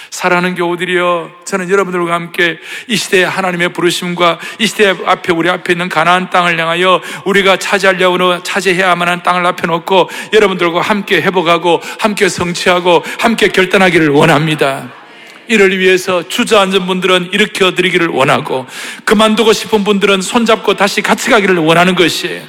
사랑하는 0.09 0.55
교우들이여, 0.55 1.41
저는 1.45 1.69
여러분들과 1.69 2.13
함께 2.13 2.57
이 2.87 2.95
시대에 2.95 3.25
하나님의 3.25 3.73
부르심과 3.73 4.39
이 4.59 4.67
시대 4.67 4.95
앞에 5.05 5.33
우리 5.33 5.49
앞에 5.49 5.73
있는 5.73 5.89
가나안 5.89 6.29
땅을 6.29 6.57
향하여 6.57 7.01
우리가 7.25 7.57
차지하려고 7.57 8.41
차지해야만 8.41 9.09
하는 9.09 9.23
땅을 9.23 9.45
앞에 9.45 9.67
놓고 9.67 10.09
여러분들과 10.31 10.79
함께 10.79 11.21
회복하고 11.21 11.81
함께 11.99 12.29
성취하고 12.29 13.03
함께 13.19 13.49
결단하기를 13.49 14.09
원합니다. 14.09 15.04
이를 15.47 15.77
위해서 15.77 16.27
주저앉은 16.27 16.85
분들은 16.85 17.33
일으켜 17.33 17.73
드리기를 17.73 18.07
원하고 18.07 18.65
그만두고 19.05 19.53
싶은 19.53 19.83
분들은 19.83 20.21
손잡고 20.21 20.75
다시 20.75 21.01
같이 21.01 21.29
가기를 21.29 21.57
원하는 21.57 21.95
것이에요. 21.95 22.43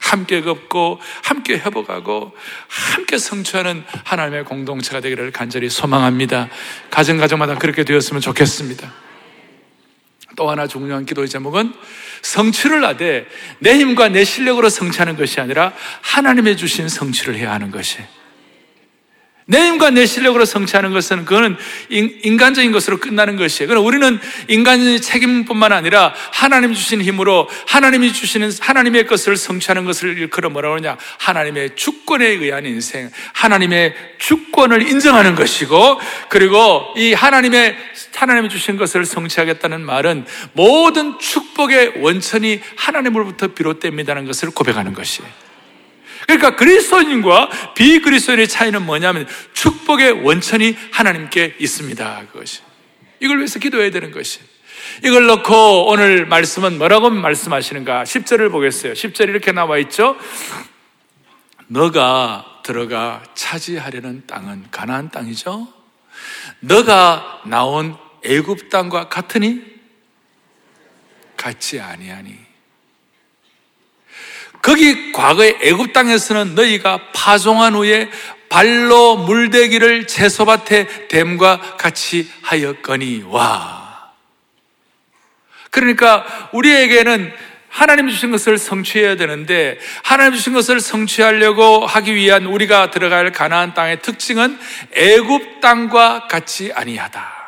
함께 0.00 0.40
걷고 0.40 1.00
함께 1.22 1.54
회복하고 1.54 2.32
함께 2.68 3.18
성취하는 3.18 3.84
하나님의 4.04 4.44
공동체가 4.44 5.00
되기를 5.00 5.32
간절히 5.32 5.68
소망합니다. 5.68 6.48
가정 6.90 7.18
가정마다 7.18 7.56
그렇게 7.56 7.84
되었으면 7.84 8.20
좋겠습니다. 8.20 8.92
또 10.36 10.48
하나 10.48 10.68
중요한 10.68 11.04
기도의 11.04 11.28
제목은 11.28 11.74
성취를 12.22 12.84
하되 12.84 13.26
내 13.58 13.76
힘과 13.76 14.08
내 14.08 14.24
실력으로 14.24 14.68
성취하는 14.68 15.16
것이 15.16 15.40
아니라 15.40 15.72
하나님의 16.00 16.56
주신 16.56 16.88
성취를 16.88 17.36
해야 17.36 17.52
하는 17.52 17.70
것이 17.70 17.98
내 19.50 19.66
힘과 19.66 19.88
내 19.88 20.04
실력으로 20.04 20.44
성취하는 20.44 20.92
것은 20.92 21.24
그거는 21.24 21.56
인간적인 21.88 22.70
것으로 22.70 22.98
끝나는 22.98 23.36
것이에요. 23.36 23.66
그럼 23.66 23.86
우리는 23.86 24.20
인간의 24.48 25.00
책임뿐만 25.00 25.72
아니라 25.72 26.12
하나님 26.32 26.74
주신 26.74 27.00
힘으로 27.00 27.48
하나님이 27.66 28.12
주시는 28.12 28.50
하나님의 28.60 29.06
것을 29.06 29.38
성취하는 29.38 29.86
것을 29.86 30.18
일컬어 30.18 30.50
뭐라고 30.50 30.74
하냐? 30.76 30.98
하나님의 31.16 31.76
주권에 31.76 32.26
의한 32.26 32.66
인생, 32.66 33.10
하나님의 33.32 33.94
주권을 34.18 34.86
인정하는 34.86 35.34
것이고 35.34 35.98
그리고 36.28 36.92
이 36.98 37.14
하나님의 37.14 37.74
하나님이 38.14 38.50
주신 38.50 38.76
것을 38.76 39.06
성취하겠다는 39.06 39.80
말은 39.80 40.26
모든 40.52 41.18
축복의 41.18 42.02
원천이 42.02 42.60
하나님으로부터 42.76 43.48
비롯됩니다는 43.48 44.26
것을 44.26 44.50
고백하는 44.50 44.92
것이에요. 44.92 45.47
그러니까 46.28 46.56
그리스도인과 46.56 47.72
비그리스도인의 47.74 48.48
차이는 48.48 48.84
뭐냐면 48.84 49.26
축복의 49.54 50.24
원천이 50.24 50.76
하나님께 50.92 51.56
있습니다. 51.58 52.26
그것이. 52.30 52.60
이걸 53.20 53.38
위해서 53.38 53.58
기도해야 53.58 53.90
되는 53.90 54.10
것이. 54.10 54.40
이걸 55.02 55.24
놓고 55.24 55.88
오늘 55.88 56.26
말씀은 56.26 56.76
뭐라고 56.76 57.08
말씀하시는가? 57.08 58.04
10절을 58.04 58.50
보겠어요. 58.50 58.92
10절 58.92 59.30
이렇게 59.30 59.52
나와 59.52 59.78
있죠. 59.78 60.16
너가 61.66 62.60
들어가 62.62 63.22
차지하려는 63.34 64.24
땅은 64.26 64.66
가나안 64.70 65.10
땅이죠. 65.10 65.66
너가 66.60 67.40
나온 67.46 67.96
애굽 68.22 68.68
땅과 68.68 69.08
같으니 69.08 69.62
같지 71.38 71.80
아니하니 71.80 72.47
거기 74.62 75.12
과거의 75.12 75.58
애굽 75.62 75.92
땅에서는 75.92 76.54
너희가 76.54 77.10
파송한 77.12 77.74
후에 77.74 78.08
발로 78.48 79.16
물대기를 79.16 80.06
채소밭에 80.06 81.08
댐과 81.08 81.76
같이 81.76 82.30
하였거니 82.42 83.24
와. 83.28 84.12
그러니까 85.70 86.48
우리에게는 86.52 87.32
하나님 87.68 88.08
주신 88.08 88.30
것을 88.30 88.58
성취해야 88.58 89.16
되는데 89.16 89.78
하나님 90.02 90.34
주신 90.34 90.52
것을 90.54 90.80
성취하려고 90.80 91.86
하기 91.86 92.14
위한 92.14 92.46
우리가 92.46 92.90
들어갈 92.90 93.30
가나안 93.30 93.74
땅의 93.74 94.02
특징은 94.02 94.58
애굽 94.92 95.60
땅과 95.60 96.26
같이 96.28 96.72
아니하다. 96.74 97.38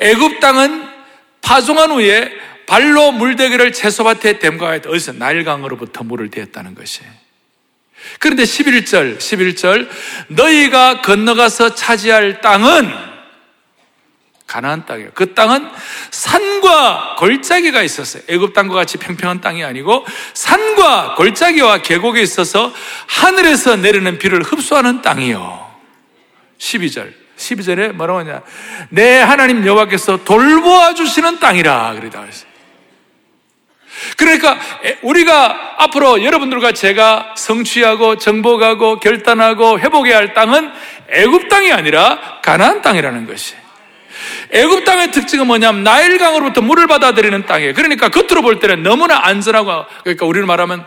애굽 0.00 0.40
땅은 0.40 0.88
파송한 1.42 1.90
후에 1.90 2.32
발로 2.72 3.12
물대기를 3.12 3.74
채소밭에 3.74 4.38
같 4.38 4.86
어디서 4.86 5.12
나일강으로부터 5.12 6.04
물을 6.04 6.30
대었다는 6.30 6.74
것이. 6.74 7.02
그런데 8.18 8.44
11절, 8.44 9.18
11절, 9.18 9.90
너희가 10.28 11.02
건너가서 11.02 11.74
차지할 11.74 12.40
땅은 12.40 12.90
가나안 14.46 14.86
땅이에요. 14.86 15.10
그 15.12 15.34
땅은 15.34 15.68
산과 16.10 17.16
골짜기가 17.18 17.82
있었어요. 17.82 18.22
애굽 18.28 18.54
땅과 18.54 18.74
같이 18.74 18.96
평평한 18.96 19.42
땅이 19.42 19.62
아니고 19.62 20.06
산과 20.32 21.16
골짜기와 21.16 21.82
계곡에 21.82 22.22
있어서 22.22 22.72
하늘에서 23.06 23.76
내리는 23.76 24.18
비를 24.18 24.42
흡수하는 24.42 25.02
땅이요. 25.02 25.74
12절. 26.56 27.12
12절에 27.36 27.92
뭐라고 27.92 28.20
하냐? 28.20 28.40
내 28.88 29.18
하나님 29.18 29.66
여호와께서 29.66 30.24
돌보아 30.24 30.94
주시는 30.94 31.38
땅이라 31.38 31.94
그러다 31.96 32.22
그랬어요. 32.22 32.51
그러니까 34.16 34.58
우리가 35.02 35.74
앞으로 35.78 36.24
여러분들과 36.24 36.72
제가 36.72 37.34
성취하고 37.36 38.16
정복하고 38.18 39.00
결단하고 39.00 39.78
회복해야 39.80 40.16
할 40.16 40.34
땅은 40.34 40.70
애굽 41.10 41.48
땅이 41.48 41.72
아니라 41.72 42.40
가나안 42.42 42.82
땅이라는 42.82 43.26
것이. 43.26 43.54
애굽 44.50 44.84
땅의 44.84 45.10
특징은 45.12 45.46
뭐냐면 45.46 45.82
나일강으로부터 45.84 46.60
물을 46.60 46.86
받아들이는 46.86 47.46
땅이에요. 47.46 47.74
그러니까 47.74 48.08
겉으로 48.08 48.42
볼 48.42 48.60
때는 48.60 48.82
너무나 48.82 49.26
안전하고 49.26 49.86
그러니까 50.04 50.26
우리는 50.26 50.46
말하면 50.46 50.84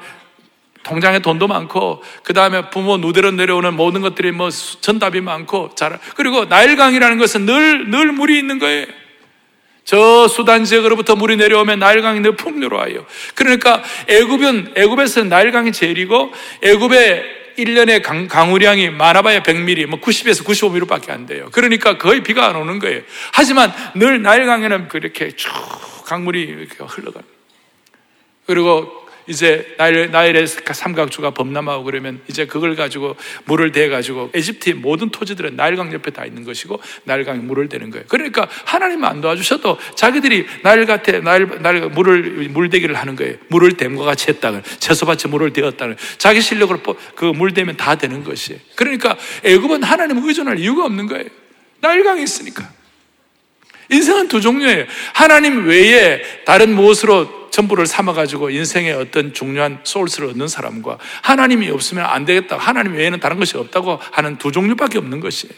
통장에 0.83 1.19
돈도 1.19 1.47
많고 1.47 2.03
그 2.23 2.33
다음에 2.33 2.69
부모 2.69 2.97
누대로 2.97 3.31
내려오는 3.31 3.73
모든 3.73 4.01
것들이 4.01 4.31
뭐 4.31 4.49
전답이 4.51 5.19
많고 5.19 5.71
잘 5.75 5.99
그리고 6.15 6.45
나일강이라는 6.45 7.17
것은 7.17 7.45
늘 7.45 7.89
늘 7.89 8.11
물이 8.11 8.37
있는 8.37 8.59
거예요. 8.59 8.85
저 9.85 10.27
수단 10.27 10.65
지역으로부터 10.65 11.15
물이 11.15 11.37
내려오면 11.37 11.79
나일강이 11.79 12.19
늘 12.19 12.35
풍요로워요. 12.35 13.05
그러니까 13.35 13.83
애굽은 14.07 14.73
애굽에서는 14.75 15.29
나일강이 15.29 15.71
제일이고 15.71 16.33
애굽의 16.63 17.45
1년에 17.57 18.01
강, 18.01 18.27
강우량이 18.27 18.89
많아봐야 18.89 19.43
100mm, 19.43 19.85
뭐 19.85 20.01
90에서 20.01 20.43
95mm밖에 20.43 21.11
안 21.11 21.25
돼요. 21.25 21.49
그러니까 21.51 21.97
거의 21.97 22.21
비가 22.21 22.47
안 22.47 22.55
오는 22.55 22.79
거예요. 22.79 23.01
하지만 23.31 23.71
늘 23.93 24.21
나일강에는 24.21 24.87
그렇게 24.89 25.31
쭉 25.31 25.51
강물이 26.05 26.41
이렇게 26.41 26.83
흘러가요. 26.83 27.23
그리고 28.47 29.04
이제 29.27 29.75
나일, 29.77 30.11
나일의 30.11 30.47
삼각주가 30.47 31.31
범람하고 31.31 31.83
그러면 31.83 32.21
이제 32.27 32.45
그걸 32.45 32.75
가지고 32.75 33.15
물을 33.45 33.71
대 33.71 33.89
가지고 33.89 34.29
에집트의 34.33 34.75
모든 34.75 35.09
토지들은 35.09 35.55
나일강 35.55 35.91
옆에 35.93 36.11
다 36.11 36.25
있는 36.25 36.43
것이고 36.43 36.79
나일강에 37.05 37.39
물을 37.39 37.67
대는 37.69 37.89
거예요. 37.89 38.05
그러니까 38.07 38.47
하나님 38.65 39.03
안 39.03 39.21
도와주셔도 39.21 39.77
자기들이 39.95 40.45
나일 40.63 40.85
같아, 40.85 41.19
나일, 41.19 41.61
나일 41.61 41.89
물을, 41.89 42.49
물대기를 42.49 42.95
하는 42.95 43.15
거예요. 43.15 43.35
물을 43.47 43.73
댐과 43.77 44.03
같이 44.03 44.27
했다는 44.29 44.61
채소밭에 44.79 45.27
물을 45.29 45.53
대었다는 45.53 45.97
자기 46.17 46.41
실력으로 46.41 46.81
그물 47.15 47.53
대면 47.53 47.77
다 47.77 47.95
되는 47.95 48.23
것이에요. 48.23 48.59
그러니까 48.75 49.17
애굽은 49.43 49.83
하나님 49.83 50.17
의존할 50.17 50.59
이유가 50.59 50.85
없는 50.85 51.07
거예요. 51.07 51.25
나일강이 51.79 52.23
있으니까. 52.23 52.69
인생은 53.91 54.27
두 54.27 54.41
종류예요. 54.41 54.85
하나님 55.13 55.67
외에 55.67 56.21
다른 56.45 56.73
무엇으로 56.73 57.44
전부를 57.55 57.87
삼아가지고 57.87 58.49
인생의 58.49 58.91
어떤 58.93 59.33
중요한 59.33 59.79
소울스를 59.83 60.27
얻는 60.29 60.49
사람과 60.49 60.97
하나님이 61.21 61.69
없으면 61.69 62.03
안 62.05 62.25
되겠다. 62.25 62.57
하나님 62.57 62.95
외에는 62.95 63.21
다른 63.21 63.39
것이 63.39 63.55
없다고 63.55 63.97
하는 64.11 64.37
두 64.37 64.51
종류밖에 64.51 64.97
없는 64.97 65.21
것이에요. 65.21 65.53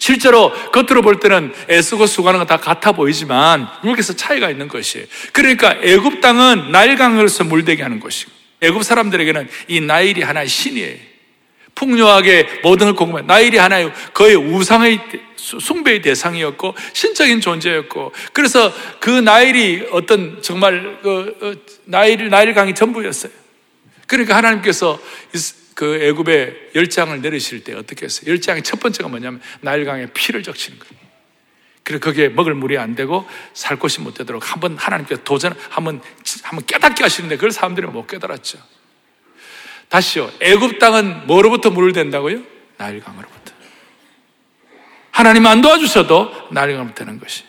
실제로 0.00 0.52
겉으로 0.72 1.02
볼 1.02 1.20
때는 1.20 1.52
애쓰고 1.70 2.06
수고하는 2.06 2.38
건 2.40 2.48
다 2.48 2.56
같아 2.56 2.92
보이지만 2.92 3.68
여기서 3.84 4.14
차이가 4.14 4.50
있는 4.50 4.66
것이에요. 4.66 5.06
그러니까 5.32 5.76
애굽 5.82 6.20
땅은 6.20 6.72
나일강으로서 6.72 7.44
물대게 7.44 7.82
하는 7.82 8.00
것이고 8.00 8.32
애굽 8.60 8.82
사람들에게는 8.82 9.48
이 9.68 9.80
나일이 9.80 10.22
하나의 10.22 10.48
신이에요. 10.48 10.96
풍요하게 11.76 12.60
모든 12.64 12.86
걸 12.86 12.94
공부해. 12.96 13.22
나일이 13.24 13.56
하나의 13.58 13.92
거의 14.12 14.34
우상의 14.34 14.98
숭배의 15.38 16.02
대상이었고 16.02 16.74
신적인 16.92 17.40
존재였고 17.40 18.12
그래서 18.32 18.72
그 19.00 19.08
나일이 19.10 19.86
어떤 19.92 20.42
정말 20.42 20.98
그 21.02 21.36
어, 21.40 21.72
나일 21.84 22.28
나일 22.28 22.52
강이 22.54 22.74
전부였어요. 22.74 23.32
그러니까 24.06 24.36
하나님께서 24.36 25.00
그 25.74 26.02
애굽에 26.02 26.70
열장을 26.74 27.20
내리실 27.22 27.62
때 27.62 27.72
어떻게 27.74 28.06
했어요? 28.06 28.30
열장의 28.30 28.62
첫 28.64 28.80
번째가 28.80 29.08
뭐냐면 29.08 29.40
나일 29.60 29.84
강에 29.84 30.06
피를 30.12 30.42
적시는 30.42 30.78
거예요. 30.78 31.08
그리고 31.84 32.04
거기에 32.04 32.28
먹을 32.28 32.54
물이 32.54 32.76
안 32.76 32.94
되고 32.94 33.26
살 33.54 33.78
곳이 33.78 34.00
못 34.00 34.14
되도록 34.14 34.52
한번 34.52 34.76
하나님께서 34.76 35.22
도전 35.22 35.54
한번 35.70 36.02
한번 36.42 36.66
깨닫게 36.66 37.02
하시는데 37.02 37.36
그걸 37.36 37.50
사람들이 37.50 37.86
못 37.86 38.06
깨달았죠. 38.06 38.58
다시요. 39.88 40.30
애굽 40.40 40.78
땅은 40.78 41.26
뭐로부터 41.26 41.70
물을 41.70 41.92
댄다고요? 41.92 42.42
나일강으로부터. 42.76 43.37
하나님 45.18 45.44
안 45.46 45.60
도와주셔도 45.60 46.32
나일강으로부터 46.50 47.04
되는 47.04 47.18
것이. 47.18 47.42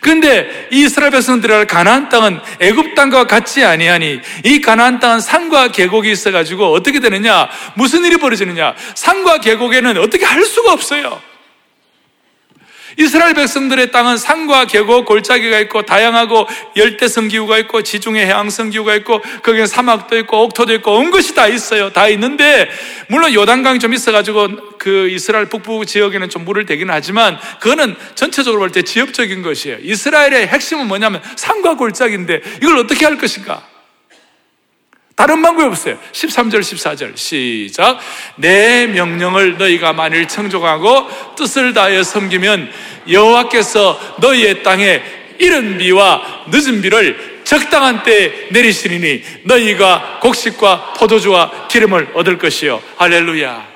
그런데 0.00 0.66
이스라엘 0.72 1.12
백성들이 1.12 1.66
가나안 1.66 2.08
땅은 2.08 2.40
애굽 2.58 2.96
땅과 2.96 3.28
같지 3.28 3.64
아니하니 3.64 4.20
이 4.42 4.60
가나안 4.60 4.98
땅은 4.98 5.20
산과 5.20 5.68
계곡이 5.70 6.10
있어 6.10 6.32
가지고 6.32 6.72
어떻게 6.72 6.98
되느냐? 6.98 7.48
무슨 7.74 8.04
일이 8.04 8.16
벌어지느냐? 8.16 8.74
산과 8.96 9.38
계곡에는 9.38 9.98
어떻게 9.98 10.24
할 10.24 10.44
수가 10.44 10.72
없어요. 10.72 11.22
이스라엘 12.96 13.34
백성들의 13.34 13.92
땅은 13.92 14.16
산과 14.16 14.64
계곡, 14.66 15.06
골짜기가 15.06 15.60
있고 15.60 15.82
다양하고 15.82 16.46
열대 16.76 17.08
성 17.08 17.28
기후가 17.28 17.58
있고 17.58 17.82
지중해 17.82 18.24
해양 18.24 18.50
성 18.50 18.70
기후가 18.70 18.94
있고 18.96 19.20
거기에 19.42 19.66
사막도 19.66 20.18
있고 20.18 20.44
옥토도 20.44 20.72
있고 20.74 20.92
온 20.92 21.10
것이 21.10 21.34
다 21.34 21.46
있어요. 21.46 21.90
다 21.90 22.08
있는데 22.08 22.68
물론 23.08 23.32
요단강이 23.32 23.78
좀 23.78 23.92
있어가지고 23.92 24.78
그 24.78 25.08
이스라엘 25.10 25.46
북부 25.46 25.84
지역에는 25.84 26.28
좀 26.30 26.44
물을 26.44 26.66
대기는 26.66 26.92
하지만 26.92 27.38
그거는 27.60 27.94
전체적으로 28.14 28.60
볼 28.60 28.70
때 28.70 28.82
지역적인 28.82 29.42
것이에요. 29.42 29.78
이스라엘의 29.82 30.46
핵심은 30.46 30.86
뭐냐면 30.86 31.20
산과 31.36 31.76
골짜기인데 31.76 32.40
이걸 32.62 32.78
어떻게 32.78 33.04
할 33.04 33.18
것인가? 33.18 33.69
다른 35.20 35.42
방법이 35.42 35.66
없어요. 35.66 35.98
13절, 36.12 36.60
14절. 36.60 37.14
시작. 37.14 37.98
내 38.36 38.86
명령을 38.86 39.58
너희가 39.58 39.92
만일 39.92 40.26
청족하고 40.26 41.08
뜻을 41.36 41.74
다하여 41.74 42.02
섬기면 42.02 42.70
여호와께서 43.06 44.16
너희의 44.20 44.62
땅에 44.62 45.02
이른 45.38 45.76
비와 45.76 46.22
늦은 46.46 46.80
비를 46.80 47.42
적당한 47.44 48.02
때에 48.02 48.48
내리시리니 48.50 49.22
너희가 49.42 50.20
곡식과 50.22 50.94
포도주와 50.94 51.68
기름을 51.68 52.12
얻을 52.14 52.38
것이요. 52.38 52.82
할렐루야. 52.96 53.69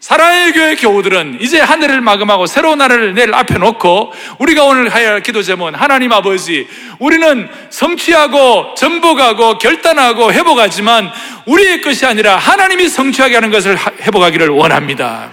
사랑의 0.00 0.52
교회 0.52 0.74
교우들은 0.76 1.38
이제 1.40 1.60
한 1.60 1.82
해를 1.82 2.00
마감하고 2.00 2.46
새로운 2.46 2.80
하늘을 2.80 3.12
내일 3.12 3.34
앞에 3.34 3.58
놓고 3.58 4.12
우리가 4.38 4.64
오늘 4.64 4.88
할 4.88 5.22
기도 5.22 5.42
제목은 5.42 5.74
하나님 5.74 6.10
아버지 6.12 6.66
우리는 6.98 7.48
성취하고 7.68 8.74
전복하고 8.76 9.58
결단하고 9.58 10.32
회복하지만 10.32 11.10
우리의 11.44 11.82
것이 11.82 12.06
아니라 12.06 12.36
하나님이 12.36 12.88
성취하게 12.88 13.34
하는 13.34 13.50
것을 13.50 13.76
회복하기를 13.78 14.48
원합니다. 14.48 15.30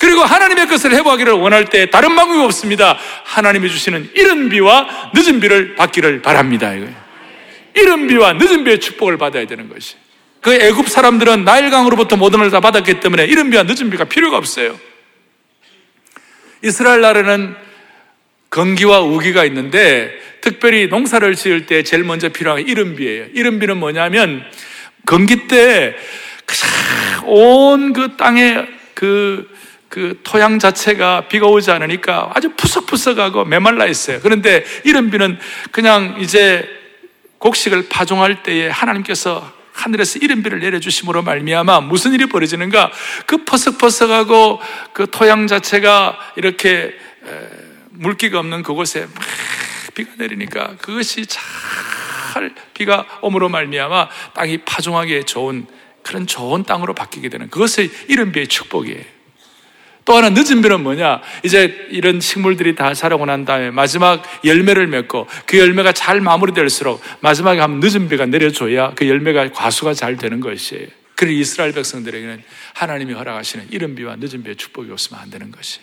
그리고 0.00 0.22
하나님의 0.22 0.66
것을 0.66 0.92
회복하기를 0.92 1.32
원할 1.34 1.66
때 1.66 1.88
다른 1.88 2.16
방법이 2.16 2.40
없습니다. 2.40 2.98
하나님이 3.24 3.70
주시는 3.70 4.10
이른 4.14 4.48
비와 4.48 5.10
늦은 5.14 5.38
비를 5.38 5.76
받기를 5.76 6.22
바랍니다. 6.22 6.72
이른 7.74 8.08
비와 8.08 8.32
늦은 8.32 8.64
비의 8.64 8.80
축복을 8.80 9.18
받아야 9.18 9.46
되는 9.46 9.68
것이. 9.68 9.94
그 10.48 10.54
애굽 10.54 10.88
사람들은 10.88 11.44
나일강으로부터 11.44 12.16
모든 12.16 12.38
걸 12.38 12.48
다 12.50 12.60
받았기 12.60 13.00
때문에 13.00 13.26
이른 13.26 13.50
비와 13.50 13.64
늦은 13.64 13.90
비가 13.90 14.04
필요가 14.04 14.38
없어요. 14.38 14.80
이스라엘 16.64 17.02
나라는 17.02 17.54
건기와 18.48 19.00
우기가 19.00 19.44
있는데 19.44 20.10
특별히 20.40 20.86
농사를 20.86 21.34
지을 21.34 21.66
때 21.66 21.82
제일 21.82 22.02
먼저 22.02 22.30
필요한 22.30 22.64
게 22.64 22.72
이른 22.72 22.96
비예요. 22.96 23.26
이른 23.34 23.58
비는 23.58 23.76
뭐냐면 23.76 24.42
건기 25.04 25.48
때 25.48 25.94
온 27.26 27.92
그 27.92 28.16
땅에 28.16 28.66
그, 28.94 29.54
그 29.90 30.18
토양 30.22 30.58
자체가 30.58 31.28
비가 31.28 31.46
오지 31.46 31.70
않으니까 31.70 32.30
아주 32.34 32.48
푸석푸석하고 32.56 33.44
메말라 33.44 33.84
있어요. 33.84 34.18
그런데 34.22 34.64
이른 34.84 35.10
비는 35.10 35.38
그냥 35.72 36.16
이제 36.20 36.66
곡식을 37.36 37.90
파종할 37.90 38.42
때에 38.42 38.70
하나님께서 38.70 39.57
하늘에서 39.78 40.18
이른비를 40.18 40.58
내려주심으로 40.58 41.22
말미암아 41.22 41.82
무슨 41.82 42.12
일이 42.12 42.26
벌어지는가? 42.26 42.90
그 43.26 43.44
퍼석퍼석하고 43.44 44.60
그 44.92 45.06
토양 45.10 45.46
자체가 45.46 46.18
이렇게 46.36 46.92
물기가 47.90 48.40
없는 48.40 48.62
그곳에 48.62 49.02
막 49.02 49.14
비가 49.94 50.10
내리니까 50.16 50.76
그것이 50.76 51.26
잘 51.26 52.54
비가 52.74 53.06
오므로 53.22 53.48
말미암아 53.48 54.08
땅이 54.34 54.58
파종하기에 54.58 55.22
좋은 55.22 55.66
그런 56.02 56.26
좋은 56.26 56.64
땅으로 56.64 56.94
바뀌게 56.94 57.28
되는 57.28 57.50
그것이 57.50 57.90
이른비의 58.08 58.48
축복이에요. 58.48 59.17
또 60.08 60.16
하나 60.16 60.30
늦은 60.30 60.62
비는 60.62 60.82
뭐냐? 60.82 61.20
이제 61.42 61.86
이런 61.90 62.18
식물들이 62.18 62.74
다 62.74 62.94
자라고 62.94 63.26
난 63.26 63.44
다음에 63.44 63.70
마지막 63.70 64.22
열매를 64.42 64.86
맺고 64.86 65.26
그 65.44 65.58
열매가 65.58 65.92
잘 65.92 66.22
마무리될수록 66.22 67.02
마지막에 67.20 67.60
한 67.60 67.78
늦은 67.78 68.08
비가 68.08 68.24
내려줘야 68.24 68.94
그 68.94 69.06
열매가 69.06 69.52
과수가 69.52 69.92
잘 69.92 70.16
되는 70.16 70.40
것이에요. 70.40 70.86
그래 71.14 71.34
이스라엘 71.34 71.72
백성들에게는 71.72 72.42
하나님이 72.72 73.12
허락하시는 73.12 73.66
이른 73.70 73.94
비와 73.94 74.16
늦은 74.16 74.42
비의 74.44 74.56
축복이 74.56 74.90
없으면 74.90 75.20
안 75.20 75.28
되는 75.28 75.50
것이. 75.50 75.80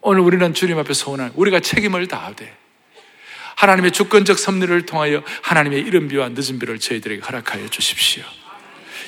오늘 0.00 0.20
우리는 0.20 0.54
주님 0.54 0.78
앞에 0.78 0.94
소원한 0.94 1.32
우리가 1.34 1.58
책임을 1.58 2.06
다하되 2.06 2.56
하나님의 3.56 3.90
주권적 3.90 4.38
섭리를 4.38 4.86
통하여 4.86 5.24
하나님의 5.42 5.80
이른 5.80 6.06
비와 6.06 6.28
늦은 6.28 6.60
비를 6.60 6.78
저희들에게 6.78 7.20
허락하여 7.20 7.66
주십시오. 7.66 8.22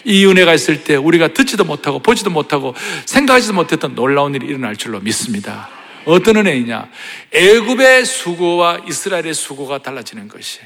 이 0.07 0.25
은혜가 0.25 0.55
있을 0.55 0.85
때 0.85 0.95
우리가 0.95 1.33
듣지도 1.35 1.64
못하고 1.64 1.99
보지도 1.99 2.31
못하고 2.31 2.75
생각하지도 3.07 3.53
못했던 3.55 3.95
놀라운 3.97 4.35
일이 4.35 4.47
일어날 4.47 4.77
줄로 4.77 5.01
믿습니다. 5.01 5.69
어떤 6.05 6.37
은혜이냐? 6.37 6.88
애굽의 7.33 8.05
수고와 8.05 8.83
이스라엘의 8.87 9.35
수고가 9.35 9.79
달라지는 9.79 10.29
것이. 10.29 10.61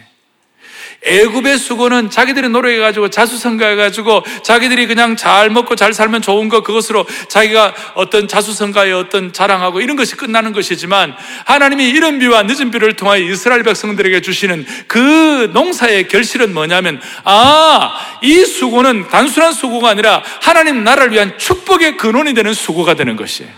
애굽의 1.02 1.58
수고는 1.58 2.10
자기들이 2.10 2.50
노력해가지고 2.50 3.08
자수성가해가지고 3.08 4.22
자기들이 4.42 4.86
그냥 4.86 5.16
잘 5.16 5.48
먹고 5.48 5.74
잘 5.74 5.94
살면 5.94 6.20
좋은 6.20 6.50
것 6.50 6.62
그것으로 6.62 7.06
자기가 7.28 7.74
어떤 7.94 8.28
자수성가의 8.28 8.92
어떤 8.92 9.32
자랑하고 9.32 9.80
이런 9.80 9.96
것이 9.96 10.14
끝나는 10.16 10.52
것이지만 10.52 11.14
하나님이 11.46 11.88
이른 11.88 12.18
비와 12.18 12.42
늦은 12.42 12.70
비를 12.70 12.96
통하여 12.96 13.22
이스라엘 13.22 13.62
백성들에게 13.62 14.20
주시는 14.20 14.66
그 14.88 15.50
농사의 15.54 16.08
결실은 16.08 16.52
뭐냐면 16.52 17.00
아, 17.24 18.18
이 18.20 18.44
수고는 18.44 19.08
단순한 19.08 19.52
수고가 19.52 19.88
아니라 19.88 20.22
하나님 20.42 20.84
나라를 20.84 21.12
위한 21.12 21.38
축복의 21.38 21.96
근원이 21.96 22.34
되는 22.34 22.52
수고가 22.52 22.94
되는 22.94 23.16
것이에요. 23.16 23.50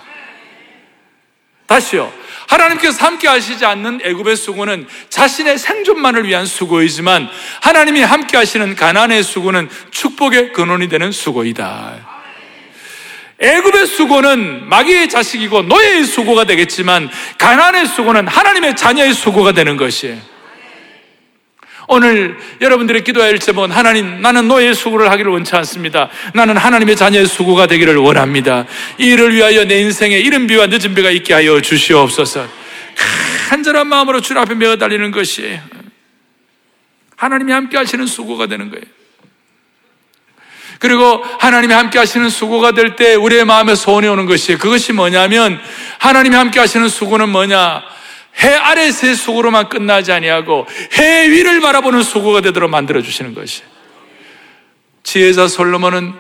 다시요. 1.67 2.22
하나님께서 2.49 3.05
함께 3.05 3.29
하시지 3.29 3.65
않는 3.65 4.01
애굽의 4.03 4.37
수고는 4.37 4.87
자신의 5.09 5.59
생존만을 5.59 6.27
위한 6.27 6.47
수고이지만 6.47 7.29
하나님이 7.61 8.03
함께 8.03 8.37
하시는 8.37 8.75
가난의 8.75 9.23
수고는 9.23 9.69
축복의 9.91 10.53
근원이 10.53 10.89
되는 10.89 11.13
수고이다. 11.13 12.13
애굽의 13.39 13.87
수고는 13.87 14.69
마귀의 14.69 15.09
자식이고 15.09 15.63
노예의 15.63 16.05
수고가 16.05 16.45
되겠지만 16.45 17.11
가난의 17.39 17.87
수고는 17.87 18.29
하나님의 18.29 18.77
자녀의 18.77 19.15
수고가 19.15 19.53
되는 19.53 19.77
것이에요. 19.77 20.32
오늘 21.89 22.39
여러분들의 22.61 23.05
기도할 23.05 23.39
제목은 23.39 23.71
하나님 23.71 24.21
나는 24.23 24.49
너의 24.49 24.75
수고를 24.75 25.11
하기를 25.11 25.33
원치 25.33 25.55
않습니다. 25.57 26.09
나는 26.35 26.57
하나님의 26.57 26.97
자녀의 26.97 27.27
수고가 27.27 27.67
되기를 27.67 27.97
원합니다. 27.97 28.67
이를 28.99 29.35
위하여 29.35 29.65
내 29.65 29.81
인생에 29.81 30.19
이른 30.19 30.47
비와 30.47 30.67
늦은 30.69 30.95
비가 30.95 31.11
있게 31.11 31.35
하여 31.35 31.61
주시옵소서. 31.61 32.47
간절한 33.49 33.87
마음으로 33.87 34.21
주 34.21 34.39
앞에 34.39 34.55
메어 34.55 34.77
달리는 34.77 35.11
것이 35.11 35.59
하나님이 37.17 37.53
함께 37.53 37.77
하시는 37.77 38.07
수고가 38.07 38.47
되는 38.47 38.71
거예요. 38.71 38.85
그리고 40.79 41.23
하나님이 41.39 41.73
함께 41.75 41.99
하시는 41.99 42.29
수고가 42.29 42.73
될 42.73 42.97
때 42.97 43.15
우리의 43.15 43.45
마음에 43.45 43.75
소원이 43.77 44.09
오는 44.09 44.27
것이 44.27 44.57
그것이 44.57 44.93
뭐냐면 44.93 45.61
하나님이 45.99 46.35
함께 46.35 46.59
하시는 46.59 46.89
수고는 46.89 47.29
뭐냐? 47.29 47.83
해 48.41 48.49
아래서의 48.49 49.15
수고로만 49.15 49.69
끝나지 49.69 50.13
아니하고 50.13 50.67
해 50.99 51.29
위를 51.29 51.61
바라보는 51.61 52.03
수고가 52.03 52.41
되도록 52.41 52.71
만들어 52.71 53.03
주시는 53.03 53.35
것이. 53.35 53.63
지혜자 55.03 55.49
솔로몬은 55.49 56.15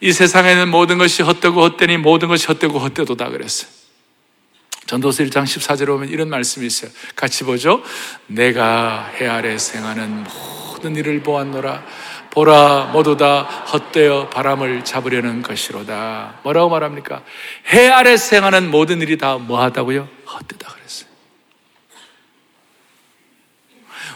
이 0.00 0.12
세상에 0.12 0.54
는 0.54 0.68
모든 0.68 0.98
것이 0.98 1.22
헛되고 1.22 1.60
헛되니 1.62 1.96
모든 1.96 2.28
것이 2.28 2.46
헛되고 2.46 2.78
헛되도다 2.78 3.30
그랬어요. 3.30 3.70
전도서 4.86 5.24
1장 5.24 5.44
14절에 5.44 5.86
보면 5.86 6.08
이런 6.08 6.28
말씀이 6.28 6.66
있어요. 6.66 6.90
같이 7.16 7.44
보죠. 7.44 7.82
내가 8.26 9.10
해 9.16 9.26
아래 9.26 9.58
생하는 9.58 10.24
모든 10.24 10.94
일을 10.94 11.22
보았노라. 11.22 11.84
보라 12.30 12.90
모두 12.92 13.16
다 13.16 13.42
헛되어 13.42 14.28
바람을 14.28 14.84
잡으려는 14.84 15.42
것이로다. 15.42 16.40
뭐라고 16.42 16.68
말합니까? 16.68 17.22
해 17.72 17.88
아래 17.88 18.16
생하는 18.16 18.70
모든 18.70 19.00
일이 19.00 19.16
다 19.16 19.38
뭐하다고요? 19.38 20.06
헛되다 20.26 20.68
그랬어요. 20.72 21.08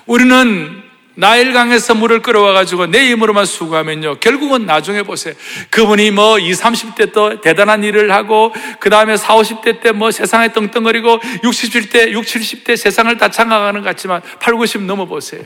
우리는 0.06 0.82
나일강에서 1.16 1.94
물을 1.96 2.22
끌어와 2.22 2.52
가지고 2.52 2.86
내 2.86 3.10
힘으로만 3.10 3.44
수고하면요. 3.44 4.20
결국은 4.20 4.64
나중에 4.64 5.02
보세요. 5.02 5.34
그분이 5.68 6.12
뭐 6.12 6.38
20, 6.38 6.64
30대 6.64 7.12
또 7.12 7.40
대단한 7.40 7.84
일을 7.84 8.10
하고, 8.12 8.54
그 8.78 8.88
다음에 8.88 9.16
40, 9.16 9.60
50대 9.60 9.82
때 9.82 9.92
뭐 9.92 10.10
세상에 10.10 10.52
떵떵거리고, 10.52 11.18
60대, 11.42 12.12
60, 12.12 12.64
70대 12.64 12.76
세상을 12.76 13.14
다 13.18 13.28
장악하는 13.28 13.82
것 13.82 13.88
같지만, 13.88 14.22
8, 14.38 14.54
90 14.54 14.82
넘어 14.82 15.04
보세요. 15.04 15.42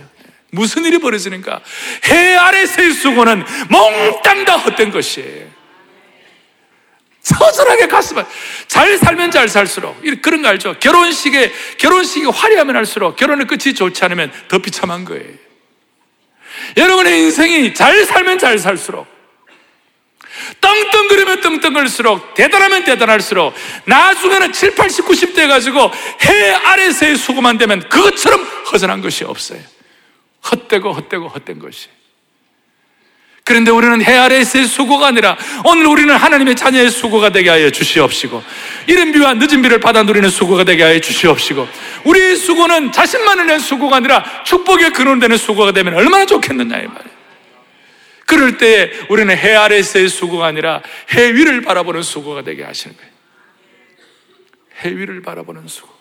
무슨 0.52 0.84
일이 0.84 0.98
벌어지는가? 0.98 1.60
해 2.08 2.36
아래서의 2.36 2.92
수고는 2.92 3.44
몽땅 3.68 4.44
다 4.44 4.56
헛된 4.56 4.92
것이에요. 4.92 5.53
서늘하게 7.24 7.88
가슴을 7.88 8.24
잘 8.68 8.98
살면 8.98 9.30
잘 9.30 9.48
살수록 9.48 10.00
그런 10.20 10.42
거 10.42 10.48
알죠? 10.48 10.76
결혼식에 10.78 11.52
결혼식이 11.78 12.26
화려하면 12.26 12.76
할수록 12.76 13.16
결혼의 13.16 13.46
끝이 13.46 13.74
좋지 13.74 14.04
않으면 14.04 14.30
더 14.48 14.58
비참한 14.58 15.04
거예요. 15.06 15.24
여러분의 16.76 17.22
인생이 17.22 17.72
잘 17.72 18.04
살면 18.04 18.38
잘 18.38 18.58
살수록 18.58 19.06
떵떵거리면 20.60 21.40
떵떵거릴수록 21.40 22.34
대단하면 22.34 22.84
대단할수록 22.84 23.54
나중에는 23.86 24.52
7, 24.52 24.74
80, 24.74 25.06
90대 25.06 25.48
가지고 25.48 25.90
해 26.26 26.50
아래서의 26.52 27.16
수고만 27.16 27.56
되면 27.56 27.88
그것처럼 27.88 28.42
허전한 28.70 29.00
것이 29.00 29.24
없어요. 29.24 29.60
헛되고 30.50 30.92
헛되고 30.92 31.28
헛된 31.28 31.58
것이. 31.58 31.88
그런데 33.46 33.70
우리는 33.70 34.02
해 34.02 34.16
아래에서의 34.16 34.64
수고가 34.64 35.08
아니라 35.08 35.36
오늘 35.66 35.86
우리는 35.86 36.14
하나님의 36.14 36.56
자녀의 36.56 36.90
수고가 36.90 37.28
되게 37.28 37.50
하여 37.50 37.68
주시옵시고 37.68 38.42
이른 38.86 39.12
비와 39.12 39.34
늦은 39.34 39.60
비를 39.60 39.80
받아 39.80 40.02
누리는 40.02 40.30
수고가 40.30 40.64
되게 40.64 40.82
하여 40.82 40.98
주시옵시고 40.98 41.68
우리의 42.04 42.36
수고는 42.36 42.90
자신만을 42.90 43.46
위한 43.46 43.60
수고가 43.60 43.96
아니라 43.96 44.24
축복의 44.44 44.94
근원 44.94 45.18
되는 45.18 45.36
수고가 45.36 45.72
되면 45.72 45.92
얼마나 45.94 46.24
좋겠느냐 46.24 46.78
이 46.78 46.86
말이에요. 46.86 47.14
그럴 48.24 48.56
때 48.56 48.90
우리는 49.10 49.36
해 49.36 49.54
아래에서의 49.54 50.08
수고가 50.08 50.46
아니라 50.46 50.80
해 51.12 51.34
위를 51.34 51.60
바라보는 51.60 52.02
수고가 52.02 52.40
되게 52.42 52.64
하시는 52.64 52.96
거예요. 52.96 53.12
해 54.82 54.90
위를 54.90 55.20
바라보는 55.20 55.68
수고. 55.68 55.93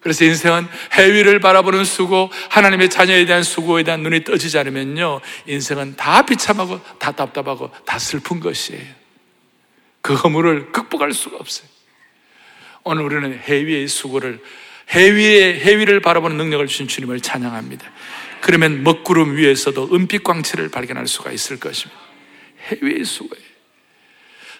그래서 0.00 0.24
인생은 0.24 0.66
해위를 0.94 1.40
바라보는 1.40 1.84
수고, 1.84 2.30
하나님의 2.50 2.88
자녀에 2.90 3.24
대한 3.24 3.42
수고에 3.42 3.82
대한 3.82 4.02
눈이 4.02 4.24
떠지지 4.24 4.58
않으면요, 4.58 5.20
인생은 5.46 5.96
다 5.96 6.22
비참하고, 6.22 6.80
다 6.98 7.12
답답하고, 7.12 7.70
다 7.84 7.98
슬픈 7.98 8.40
것이에요. 8.40 8.84
그 10.00 10.14
허물을 10.14 10.72
극복할 10.72 11.12
수가 11.12 11.36
없어요. 11.36 11.68
오늘 12.84 13.02
우리는 13.02 13.38
해위의 13.38 13.88
수고를, 13.88 14.40
해위의, 14.90 15.60
해위를 15.60 16.00
바라보는 16.00 16.36
능력을 16.36 16.66
주신 16.68 16.88
주님을 16.88 17.20
찬양합니다. 17.20 17.90
그러면 18.40 18.84
먹구름 18.84 19.36
위에서도 19.36 19.94
은빛 19.94 20.22
광채를 20.22 20.70
발견할 20.70 21.06
수가 21.06 21.32
있을 21.32 21.58
것입니다. 21.58 22.00
해위의 22.70 23.04
수고예요. 23.04 23.47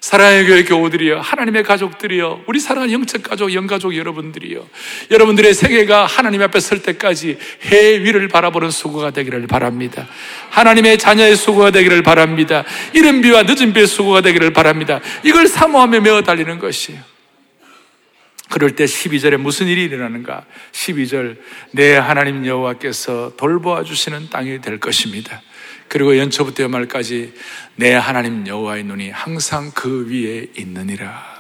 사랑의 0.01 0.47
교회 0.47 0.63
교우들이여, 0.63 1.21
하나님의 1.21 1.65
가족들이여, 1.65 2.45
우리 2.47 2.61
사랑하는 2.61 2.93
영적 2.93 3.23
가족, 3.23 3.53
영가족 3.53 3.97
여러분들이여, 3.97 4.67
여러분들의 5.11 5.55
생애가 5.55 6.07
하나님 6.07 6.43
앞에 6.43 6.61
설 6.61 6.83
때까지 6.83 7.39
해 7.65 7.99
위를 8.05 8.29
바라보는 8.29 8.71
수고가 8.71 9.11
되기를 9.11 9.47
바랍니다. 9.49 10.07
하나님의 10.51 10.99
자녀의 10.99 11.37
수고가 11.37 11.73
되기를 11.73 12.03
바랍니다. 12.03 12.65
이른 12.93 13.21
비와 13.21 13.43
늦은 13.43 13.73
비의 13.73 13.87
수고가 13.87 14.21
되기를 14.21 14.53
바랍니다. 14.53 15.01
이걸 15.25 15.49
사모하며 15.49 16.01
메어 16.01 16.23
달리는 16.23 16.59
것이에요. 16.59 17.01
그럴 18.49 18.71
때 18.75 18.85
12절에 18.85 19.37
무슨 19.37 19.67
일이 19.67 19.85
일어나는가? 19.85 20.45
12절, 20.73 21.37
내 21.73 21.97
하나님 21.97 22.47
여호와께서 22.47 23.33
돌보아 23.37 23.83
주시는 23.85 24.31
땅이 24.31 24.61
될 24.63 24.81
것입니다. 24.81 25.43
그리고 25.89 26.17
연초부터 26.19 26.65
연말까지 26.65 27.35
내 27.77 27.95
하나님 27.95 28.47
여호와의 28.47 28.85
눈이 28.85 29.11
항상 29.11 29.71
그 29.75 30.09
위에 30.11 30.49
있느니라. 30.57 31.39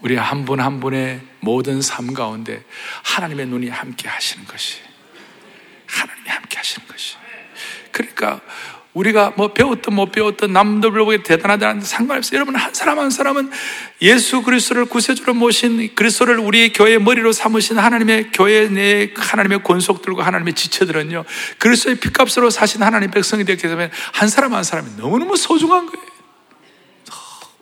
우리 0.00 0.16
한 0.16 0.44
분한 0.44 0.66
한 0.66 0.80
분의 0.80 1.20
모든 1.40 1.80
삶 1.80 2.12
가운데 2.12 2.64
하나님의 3.04 3.46
눈이 3.46 3.68
함께 3.68 4.08
하시는 4.08 4.44
것이 4.46 4.78
하나님이 5.86 6.28
함께 6.28 6.56
하시는 6.56 6.86
것이 6.88 7.16
그러니까 7.92 8.40
우리가 8.94 9.32
뭐 9.36 9.54
배웠든 9.54 9.94
못 9.94 10.12
배웠든 10.12 10.52
남들 10.52 10.90
보기에 10.92 11.22
대단하다는 11.22 11.80
상관없어요. 11.80 12.36
여러분 12.36 12.56
한 12.56 12.74
사람 12.74 12.98
한 12.98 13.10
사람은 13.10 13.50
예수 14.02 14.42
그리스도를 14.42 14.84
구세주로 14.84 15.32
모신 15.32 15.94
그리스도를 15.94 16.38
우리 16.38 16.72
교회의 16.72 16.98
머리로 16.98 17.32
삼으신 17.32 17.78
하나님의 17.78 18.32
교회 18.32 18.68
내 18.68 19.10
하나님의 19.16 19.62
권속들과 19.62 20.26
하나님의 20.26 20.54
지체들은요. 20.54 21.24
그리스도의 21.58 22.00
피값으로 22.00 22.50
사신 22.50 22.82
하나님 22.82 23.10
백성이 23.10 23.44
되게 23.44 23.66
되면 23.66 23.90
한 24.12 24.28
사람 24.28 24.52
한 24.52 24.62
사람이 24.62 24.90
너무너무 24.98 25.36
소중한 25.36 25.86
거예요. 25.86 26.06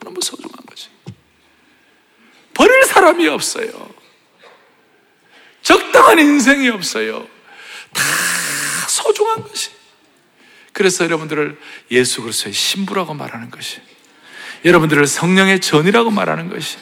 너무 0.01 0.21
소중한 0.21 0.57
거지. 0.67 0.89
버릴 2.55 2.83
사람이 2.85 3.29
없어요. 3.29 3.89
적당한 5.63 6.19
인생이 6.19 6.71
없어요. 6.71 7.29
다 7.93 8.03
소중한 8.89 9.43
것이. 9.45 9.80
그래서 10.81 11.05
여러분들을 11.05 11.59
예수 11.91 12.23
그리스도의 12.23 12.55
신부라고 12.55 13.13
말하는 13.13 13.51
것이 13.51 13.83
여러분들을 14.65 15.07
성령의 15.07 15.61
전이라고 15.61 16.11
말하는 16.11 16.49
것이 16.49 16.79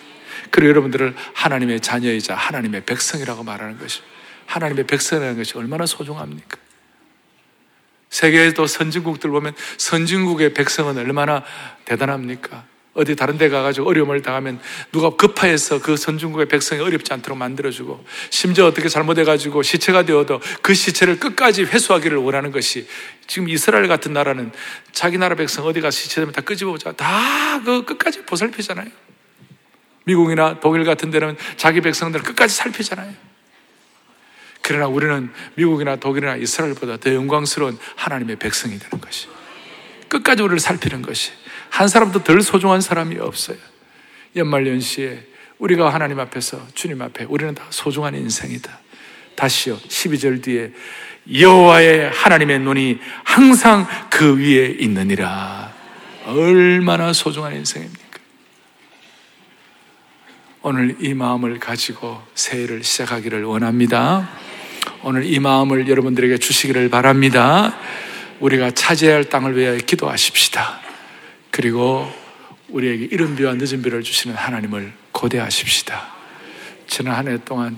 그리고 0.52 0.68
여러분들을 0.68 1.16
하나님의 1.34 1.80
자녀이자 1.80 2.36
하나님의 2.36 2.84
백성이라고 2.84 3.42
말하는 3.42 3.76
것이 3.76 4.02
하나님의 4.46 4.86
백성이라는 4.86 5.36
것이 5.36 5.58
얼마나 5.58 5.84
소중합니까? 5.84 6.58
세계에도 8.08 8.68
선진국들 8.68 9.30
보면 9.30 9.52
선진국의 9.78 10.54
백성은 10.54 10.96
얼마나 10.96 11.42
대단합니까? 11.84 12.66
어디 12.98 13.16
다른 13.16 13.38
데 13.38 13.48
가가지고 13.48 13.88
어려움을 13.88 14.22
당하면 14.22 14.60
누가 14.92 15.10
급파해서 15.10 15.80
그 15.80 15.96
선진국의 15.96 16.46
백성이 16.48 16.80
어렵지 16.80 17.12
않도록 17.12 17.38
만들어주고 17.38 18.04
심지어 18.30 18.66
어떻게 18.66 18.88
잘못해가지고 18.88 19.62
시체가 19.62 20.02
되어도 20.02 20.40
그 20.62 20.74
시체를 20.74 21.18
끝까지 21.18 21.62
회수하기를 21.64 22.18
원하는 22.18 22.50
것이 22.50 22.88
지금 23.26 23.48
이스라엘 23.48 23.88
같은 23.88 24.12
나라는 24.12 24.52
자기 24.92 25.18
나라 25.18 25.36
백성 25.36 25.64
어디 25.66 25.80
가 25.80 25.90
시체되면 25.90 26.32
다 26.32 26.40
끄집어보자. 26.40 26.92
다 26.92 27.38
그 27.64 27.84
끝까지 27.84 28.22
보살피잖아요. 28.22 28.88
미국이나 30.04 30.58
독일 30.60 30.84
같은 30.84 31.10
데는 31.10 31.36
자기 31.56 31.80
백성들 31.80 32.22
끝까지 32.22 32.54
살피잖아요. 32.54 33.12
그러나 34.62 34.86
우리는 34.86 35.30
미국이나 35.54 35.96
독일이나 35.96 36.36
이스라엘보다 36.36 36.98
더 36.98 37.14
영광스러운 37.14 37.78
하나님의 37.96 38.36
백성이 38.36 38.78
되는 38.78 39.00
것이. 39.00 39.28
끝까지 40.08 40.42
우리를 40.42 40.58
살피는 40.60 41.02
것이. 41.02 41.32
한 41.70 41.88
사람도 41.88 42.24
덜 42.24 42.40
소중한 42.42 42.80
사람이 42.80 43.18
없어요. 43.18 43.56
연말연시에 44.36 45.26
우리가 45.58 45.92
하나님 45.92 46.20
앞에서 46.20 46.60
주님 46.74 47.02
앞에 47.02 47.24
우리는 47.24 47.54
다 47.54 47.64
소중한 47.70 48.14
인생이다. 48.14 48.78
다시요. 49.34 49.78
12절 49.78 50.42
뒤에 50.42 50.72
여호와의 51.32 52.10
하나님의 52.10 52.60
눈이 52.60 52.98
항상 53.24 53.86
그 54.10 54.38
위에 54.38 54.76
있느니라. 54.78 55.72
얼마나 56.26 57.12
소중한 57.12 57.54
인생입니까? 57.54 58.08
오늘 60.62 60.96
이 61.00 61.14
마음을 61.14 61.58
가지고 61.58 62.20
새해를 62.34 62.82
시작하기를 62.82 63.44
원합니다. 63.44 64.28
오늘 65.02 65.24
이 65.24 65.38
마음을 65.38 65.88
여러분들에게 65.88 66.38
주시기를 66.38 66.90
바랍니다. 66.90 67.78
우리가 68.40 68.72
차지해야 68.72 69.16
할 69.16 69.24
땅을 69.24 69.56
위하여 69.56 69.78
기도하십시다. 69.78 70.87
그리고 71.58 72.08
우리에게 72.68 73.08
이른 73.10 73.34
비와 73.34 73.54
늦은 73.54 73.82
비를 73.82 74.04
주시는 74.04 74.36
하나님을 74.36 74.92
고대하십시다. 75.10 76.06
지난 76.86 77.16
한 77.16 77.26
해 77.26 77.36
동안 77.44 77.76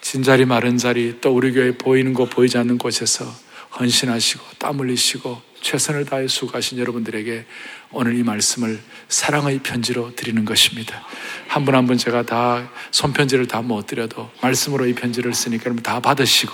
진자리 0.00 0.44
마른 0.44 0.76
자리 0.76 1.20
또 1.20 1.32
우리 1.32 1.52
교회 1.52 1.78
보이는 1.78 2.12
곳 2.14 2.30
보이지 2.30 2.58
않는 2.58 2.78
곳에서 2.78 3.32
헌신하시고 3.78 4.42
땀 4.58 4.80
흘리시고 4.80 5.40
최선을 5.60 6.04
다해 6.06 6.26
수고하신 6.26 6.78
여러분들에게 6.78 7.46
오늘 7.92 8.16
이 8.16 8.24
말씀을 8.24 8.80
사랑의 9.08 9.60
편지로 9.60 10.16
드리는 10.16 10.44
것입니다. 10.44 11.06
한 11.46 11.64
분 11.64 11.76
한분 11.76 11.96
제가 11.96 12.24
다 12.24 12.68
손편지를 12.90 13.46
다 13.46 13.62
못 13.62 13.86
드려도 13.86 14.32
말씀으로 14.42 14.86
이 14.86 14.94
편지를 14.94 15.32
쓰니까 15.32 15.66
여러분 15.66 15.84
다 15.84 16.00
받으시고 16.00 16.52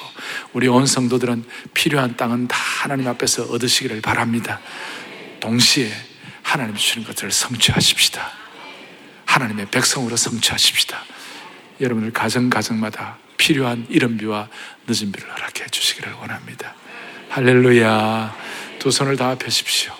우리 0.52 0.68
온 0.68 0.84
성도들은 0.84 1.44
필요한 1.72 2.14
땅은 2.18 2.48
다 2.48 2.58
하나님 2.58 3.08
앞에서 3.08 3.44
얻으시기를 3.44 4.02
바랍니다. 4.02 4.60
동시에 5.44 5.92
하나님 6.42 6.74
주시는 6.74 7.06
것들을 7.06 7.30
성취하십시다. 7.30 8.32
하나님의 9.26 9.66
백성으로 9.66 10.16
성취하십시다. 10.16 11.04
여러분들 11.82 12.14
가정 12.14 12.48
가정마다 12.48 13.18
필요한 13.36 13.86
이른비와 13.90 14.48
늦은비를 14.86 15.30
허락해 15.30 15.66
주시기를 15.70 16.14
원합니다. 16.14 16.74
할렐루야. 17.28 18.34
두 18.78 18.90
손을 18.90 19.18
다 19.18 19.34
펴십시오. 19.34 19.92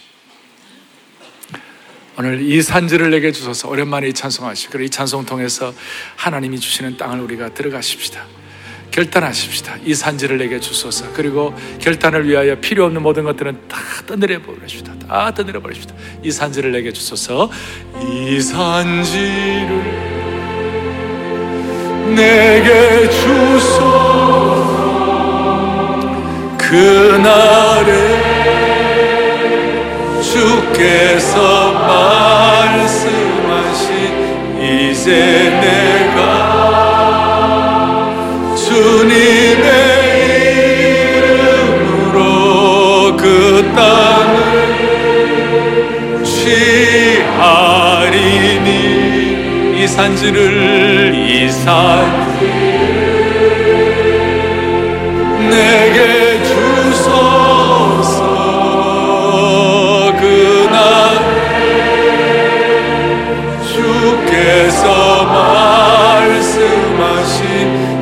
오늘 2.17 2.41
이 2.41 2.63
산지를 2.63 3.11
내게 3.11 3.31
주셔서 3.31 3.69
오랜만에 3.69 4.09
이 4.09 4.15
찬송하시고 4.15 4.81
이 4.81 4.89
찬송 4.89 5.27
통해서 5.27 5.75
하나님이 6.17 6.59
주시는 6.59 6.97
땅을 6.97 7.21
우리가 7.21 7.53
들어가십시다. 7.53 8.25
결단하십시다. 8.95 9.75
이 9.85 9.93
산지를 9.93 10.39
내게 10.39 10.61
주소서. 10.61 11.07
그리고 11.15 11.53
결단을 11.81 12.29
위하여 12.29 12.55
필요 12.61 12.85
없는 12.85 13.03
모든 13.03 13.25
것들은 13.25 13.63
다 13.67 13.77
떠내려 14.07 14.41
버리십시다. 14.41 14.93
다 15.09 15.35
떠내려 15.35 15.61
버리십시다. 15.61 15.93
이 16.23 16.31
산지를 16.31 16.71
내게 16.71 16.93
주소서. 16.93 17.51
이 18.01 18.41
산지를 18.41 19.83
내게 22.15 23.11
주소서. 23.11 23.83
그날에 26.57 28.23
주께서 30.23 31.73
말씀하신 32.73 33.03
이제 34.63 35.51
내가 35.61 36.54
산지를 49.95 51.15
이 51.15 51.49
산지를 51.49 52.05
내게 55.49 56.43
주소서. 56.43 58.19
그날 60.19 60.83
주께서 63.63 64.85
말씀하신 66.27 67.39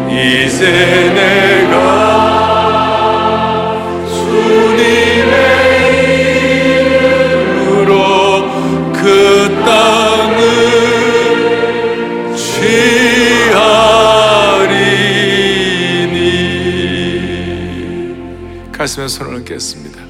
이제 0.08 1.11
가슴에 18.92 19.08
손을 19.08 19.36
얹겠습니다. 19.36 20.02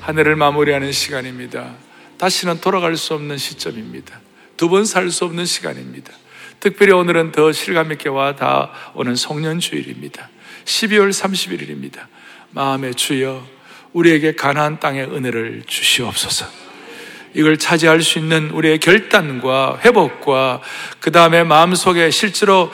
한 0.00 0.18
해를 0.18 0.34
마무리하는 0.34 0.90
시간입니다. 0.90 1.74
다시는 2.16 2.60
돌아갈 2.60 2.96
수 2.96 3.14
없는 3.14 3.38
시점입니다. 3.38 4.20
두 4.56 4.68
번 4.68 4.82
살 4.82 5.12
수 5.12 5.24
없는 5.24 5.46
시간입니다. 5.46 6.12
특별히 6.58 6.92
오늘은 6.94 7.30
더 7.30 7.52
실감있게 7.52 8.08
와 8.08 8.34
다 8.34 8.72
오는 8.94 9.14
송년주일입니다. 9.14 10.30
12월 10.64 11.10
31일입니다. 11.10 12.06
마음의 12.50 12.96
주여, 12.96 13.46
우리에게 13.92 14.34
가나안 14.34 14.80
땅의 14.80 15.04
은혜를 15.04 15.62
주시옵소서. 15.68 16.46
이걸 17.34 17.56
차지할 17.56 18.02
수 18.02 18.18
있는 18.18 18.50
우리의 18.50 18.80
결단과 18.80 19.78
회복과 19.84 20.60
그 20.98 21.12
다음에 21.12 21.44
마음속에 21.44 22.10
실제로 22.10 22.72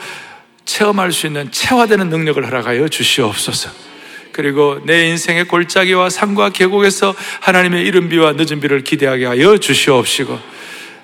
체험할 0.65 1.11
수 1.11 1.27
있는 1.27 1.51
체화되는 1.51 2.09
능력을 2.09 2.43
허락하여 2.43 2.87
주시옵소서. 2.87 3.94
그리고 4.35 4.81
내 4.83 5.07
인생의 5.07 5.45
골짜기와 5.45 6.09
산과 6.09 6.49
계곡에서 6.49 7.15
하나님의 7.39 7.85
이른 7.85 8.09
비와 8.09 8.33
늦은 8.33 8.59
비를 8.59 8.83
기대하게 8.83 9.27
하여 9.27 9.57
주시옵시고 9.57 10.37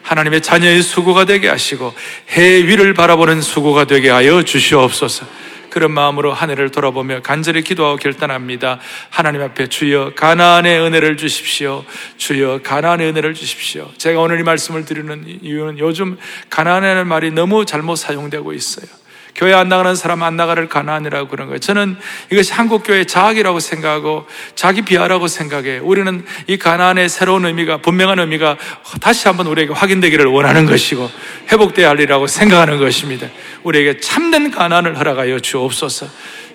하나님의 0.03 0.41
자녀의 0.41 0.81
수고가 0.81 1.23
되게 1.23 1.47
하시고 1.47 1.93
해 2.31 2.41
위를 2.67 2.93
바라보는 2.93 3.39
수고가 3.39 3.85
되게 3.85 4.09
하여 4.09 4.43
주시옵소서. 4.43 5.25
그런 5.69 5.93
마음으로 5.93 6.33
한 6.33 6.49
해를 6.49 6.71
돌아보며 6.71 7.21
간절히 7.21 7.61
기도하고 7.61 7.95
결단합니다. 7.95 8.81
하나님 9.09 9.41
앞에 9.43 9.67
주여 9.67 10.11
가나안의 10.17 10.81
은혜를 10.81 11.15
주십시오. 11.15 11.85
주여 12.17 12.59
가나안의 12.63 13.07
은혜를 13.11 13.33
주십시오. 13.33 13.89
제가 13.97 14.19
오늘 14.19 14.41
이 14.41 14.43
말씀을 14.43 14.83
드리는 14.83 15.23
이유는 15.41 15.79
요즘 15.79 16.17
가나안이라는 16.49 17.07
말이 17.07 17.31
너무 17.31 17.65
잘못 17.65 17.95
사용되고 17.95 18.51
있어요. 18.51 19.00
교회 19.35 19.53
안 19.53 19.69
나가는 19.69 19.95
사람 19.95 20.23
안 20.23 20.35
나가를 20.35 20.67
가난이라고 20.67 21.27
그런 21.27 21.47
거예요. 21.47 21.59
저는 21.59 21.97
이것이 22.31 22.53
한국 22.53 22.83
교회의 22.83 23.05
자학이라고 23.05 23.59
생각하고 23.59 24.25
자기 24.55 24.81
비하라고 24.81 25.27
생각해. 25.27 25.79
우리는 25.79 26.25
이 26.47 26.57
가난의 26.57 27.09
새로운 27.09 27.45
의미가 27.45 27.77
분명한 27.77 28.19
의미가 28.19 28.57
다시 28.99 29.27
한번 29.27 29.47
우리에게 29.47 29.73
확인되기를 29.73 30.25
원하는 30.25 30.65
것이고 30.65 31.09
회복돼야 31.51 31.89
할 31.89 31.99
일이라고 31.99 32.27
생각하는 32.27 32.77
것입니다. 32.77 33.27
우리에게 33.63 33.99
참된 33.99 34.51
가난을 34.51 34.97
허락하여 34.97 35.39
주옵소서. 35.39 36.07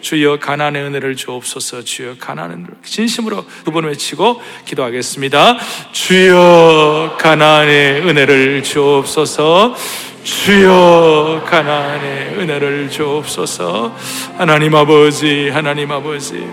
주여 0.07 0.39
가난의 0.39 0.85
은혜를 0.85 1.17
주옵소서. 1.17 1.83
주여 1.83 2.15
가난을 2.21 2.65
진심으로 2.85 3.45
두 3.65 3.73
번 3.73 3.87
외치고 3.87 4.41
기도하겠습니다. 4.65 5.59
주여 5.91 7.17
가난의 7.19 8.03
은혜를 8.07 8.63
주옵소서. 8.63 9.75
주여 10.23 11.43
가나안의 11.47 12.39
은혜를 12.39 12.91
주옵소서 12.91 13.95
하나님 14.37 14.75
아버지 14.75 15.49
하나님 15.51 15.93
아버지 15.93 16.45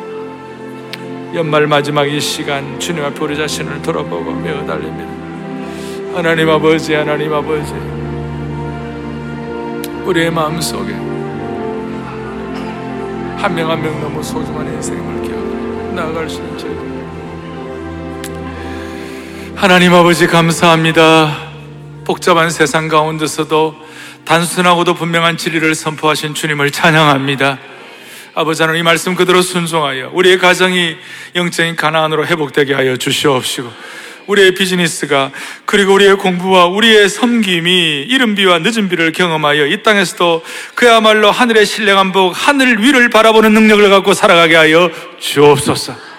연말 1.33 1.65
마지막 1.65 2.05
이 2.05 2.21
시간 2.21 2.79
주님 2.79 3.03
앞에 3.03 3.19
우리 3.19 3.35
자신을 3.35 3.81
돌아보고 3.81 4.31
매어 4.31 4.63
달립니다 4.67 6.15
하나님 6.15 6.51
아버지 6.51 6.93
하나님 6.93 7.33
아버지 7.33 7.73
우리의 10.05 10.29
마음속에 10.29 11.22
한 13.43 13.53
명 13.55 13.67
한 13.69 13.81
명 13.81 13.99
너무 13.99 14.23
소중한 14.23 14.65
인생을 14.73 15.21
기억하고 15.21 15.91
나아갈 15.93 16.29
수 16.29 16.37
있는 16.37 16.57
저희 16.57 16.71
하나님 19.53 19.93
아버지 19.93 20.27
감사합니다 20.27 21.51
복잡한 22.05 22.49
세상 22.49 22.87
가운데서도 22.87 23.75
단순하고도 24.23 24.93
분명한 24.93 25.35
진리를 25.35 25.75
선포하신 25.75 26.33
주님을 26.33 26.71
찬양합니다. 26.71 27.59
아버지 28.35 28.61
하나님 28.63 28.79
이 28.79 28.83
말씀 28.83 29.13
그대로 29.15 29.41
순종하여 29.41 30.11
우리의 30.13 30.39
가정이 30.39 30.95
영적인 31.35 31.75
가난으로 31.75 32.25
회복되게 32.25 32.73
하여 32.73 32.95
주시옵시고 32.95 33.69
우리의 34.27 34.53
비즈니스가 34.53 35.31
그리고 35.65 35.93
우리의 35.93 36.17
공부와 36.17 36.67
우리의 36.67 37.09
섬김이 37.09 38.05
이른 38.09 38.35
비와 38.35 38.59
늦은 38.59 38.89
비를 38.89 39.11
경험하여 39.11 39.67
이 39.67 39.83
땅에서도 39.83 40.43
그야말로 40.75 41.31
하늘의 41.31 41.65
신령한 41.65 42.11
복 42.11 42.31
하늘 42.31 42.81
위를 42.81 43.09
바라보는 43.09 43.53
능력을 43.53 43.89
갖고 43.89 44.13
살아가게 44.13 44.55
하여 44.55 44.89
주옵소서. 45.19 46.13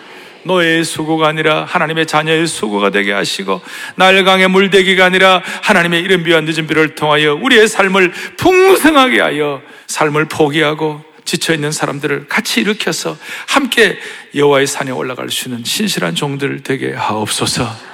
너의 0.45 0.85
수고가 0.85 1.29
아니라 1.29 1.65
하나님의 1.65 2.07
자녀의 2.07 2.47
수고가 2.47 2.91
되게 2.91 3.13
하시고 3.13 3.63
날강의 3.97 4.49
물대기가 4.49 5.05
아니라 5.05 5.43
하나님의 5.63 6.03
이른 6.03 6.23
비와 6.23 6.41
늦은 6.43 6.67
비를 6.67 6.95
통하여 6.95 7.35
우리의 7.35 7.67
삶을 7.67 8.13
풍성하게 8.37 9.21
하여 9.21 9.63
삶을 9.87 10.27
포기하고 10.27 11.03
지쳐 11.25 11.55
있는 11.55 11.73
사람들을 11.73 12.27
같이 12.29 12.61
일으켜서 12.61 13.17
함께 13.49 13.99
여호와의 14.35 14.67
산에 14.67 14.91
올라갈 14.91 15.31
수 15.31 15.49
있는 15.49 15.65
신실한 15.65 16.15
종들 16.15 16.63
되게 16.63 16.93
하옵소서. 16.93 17.94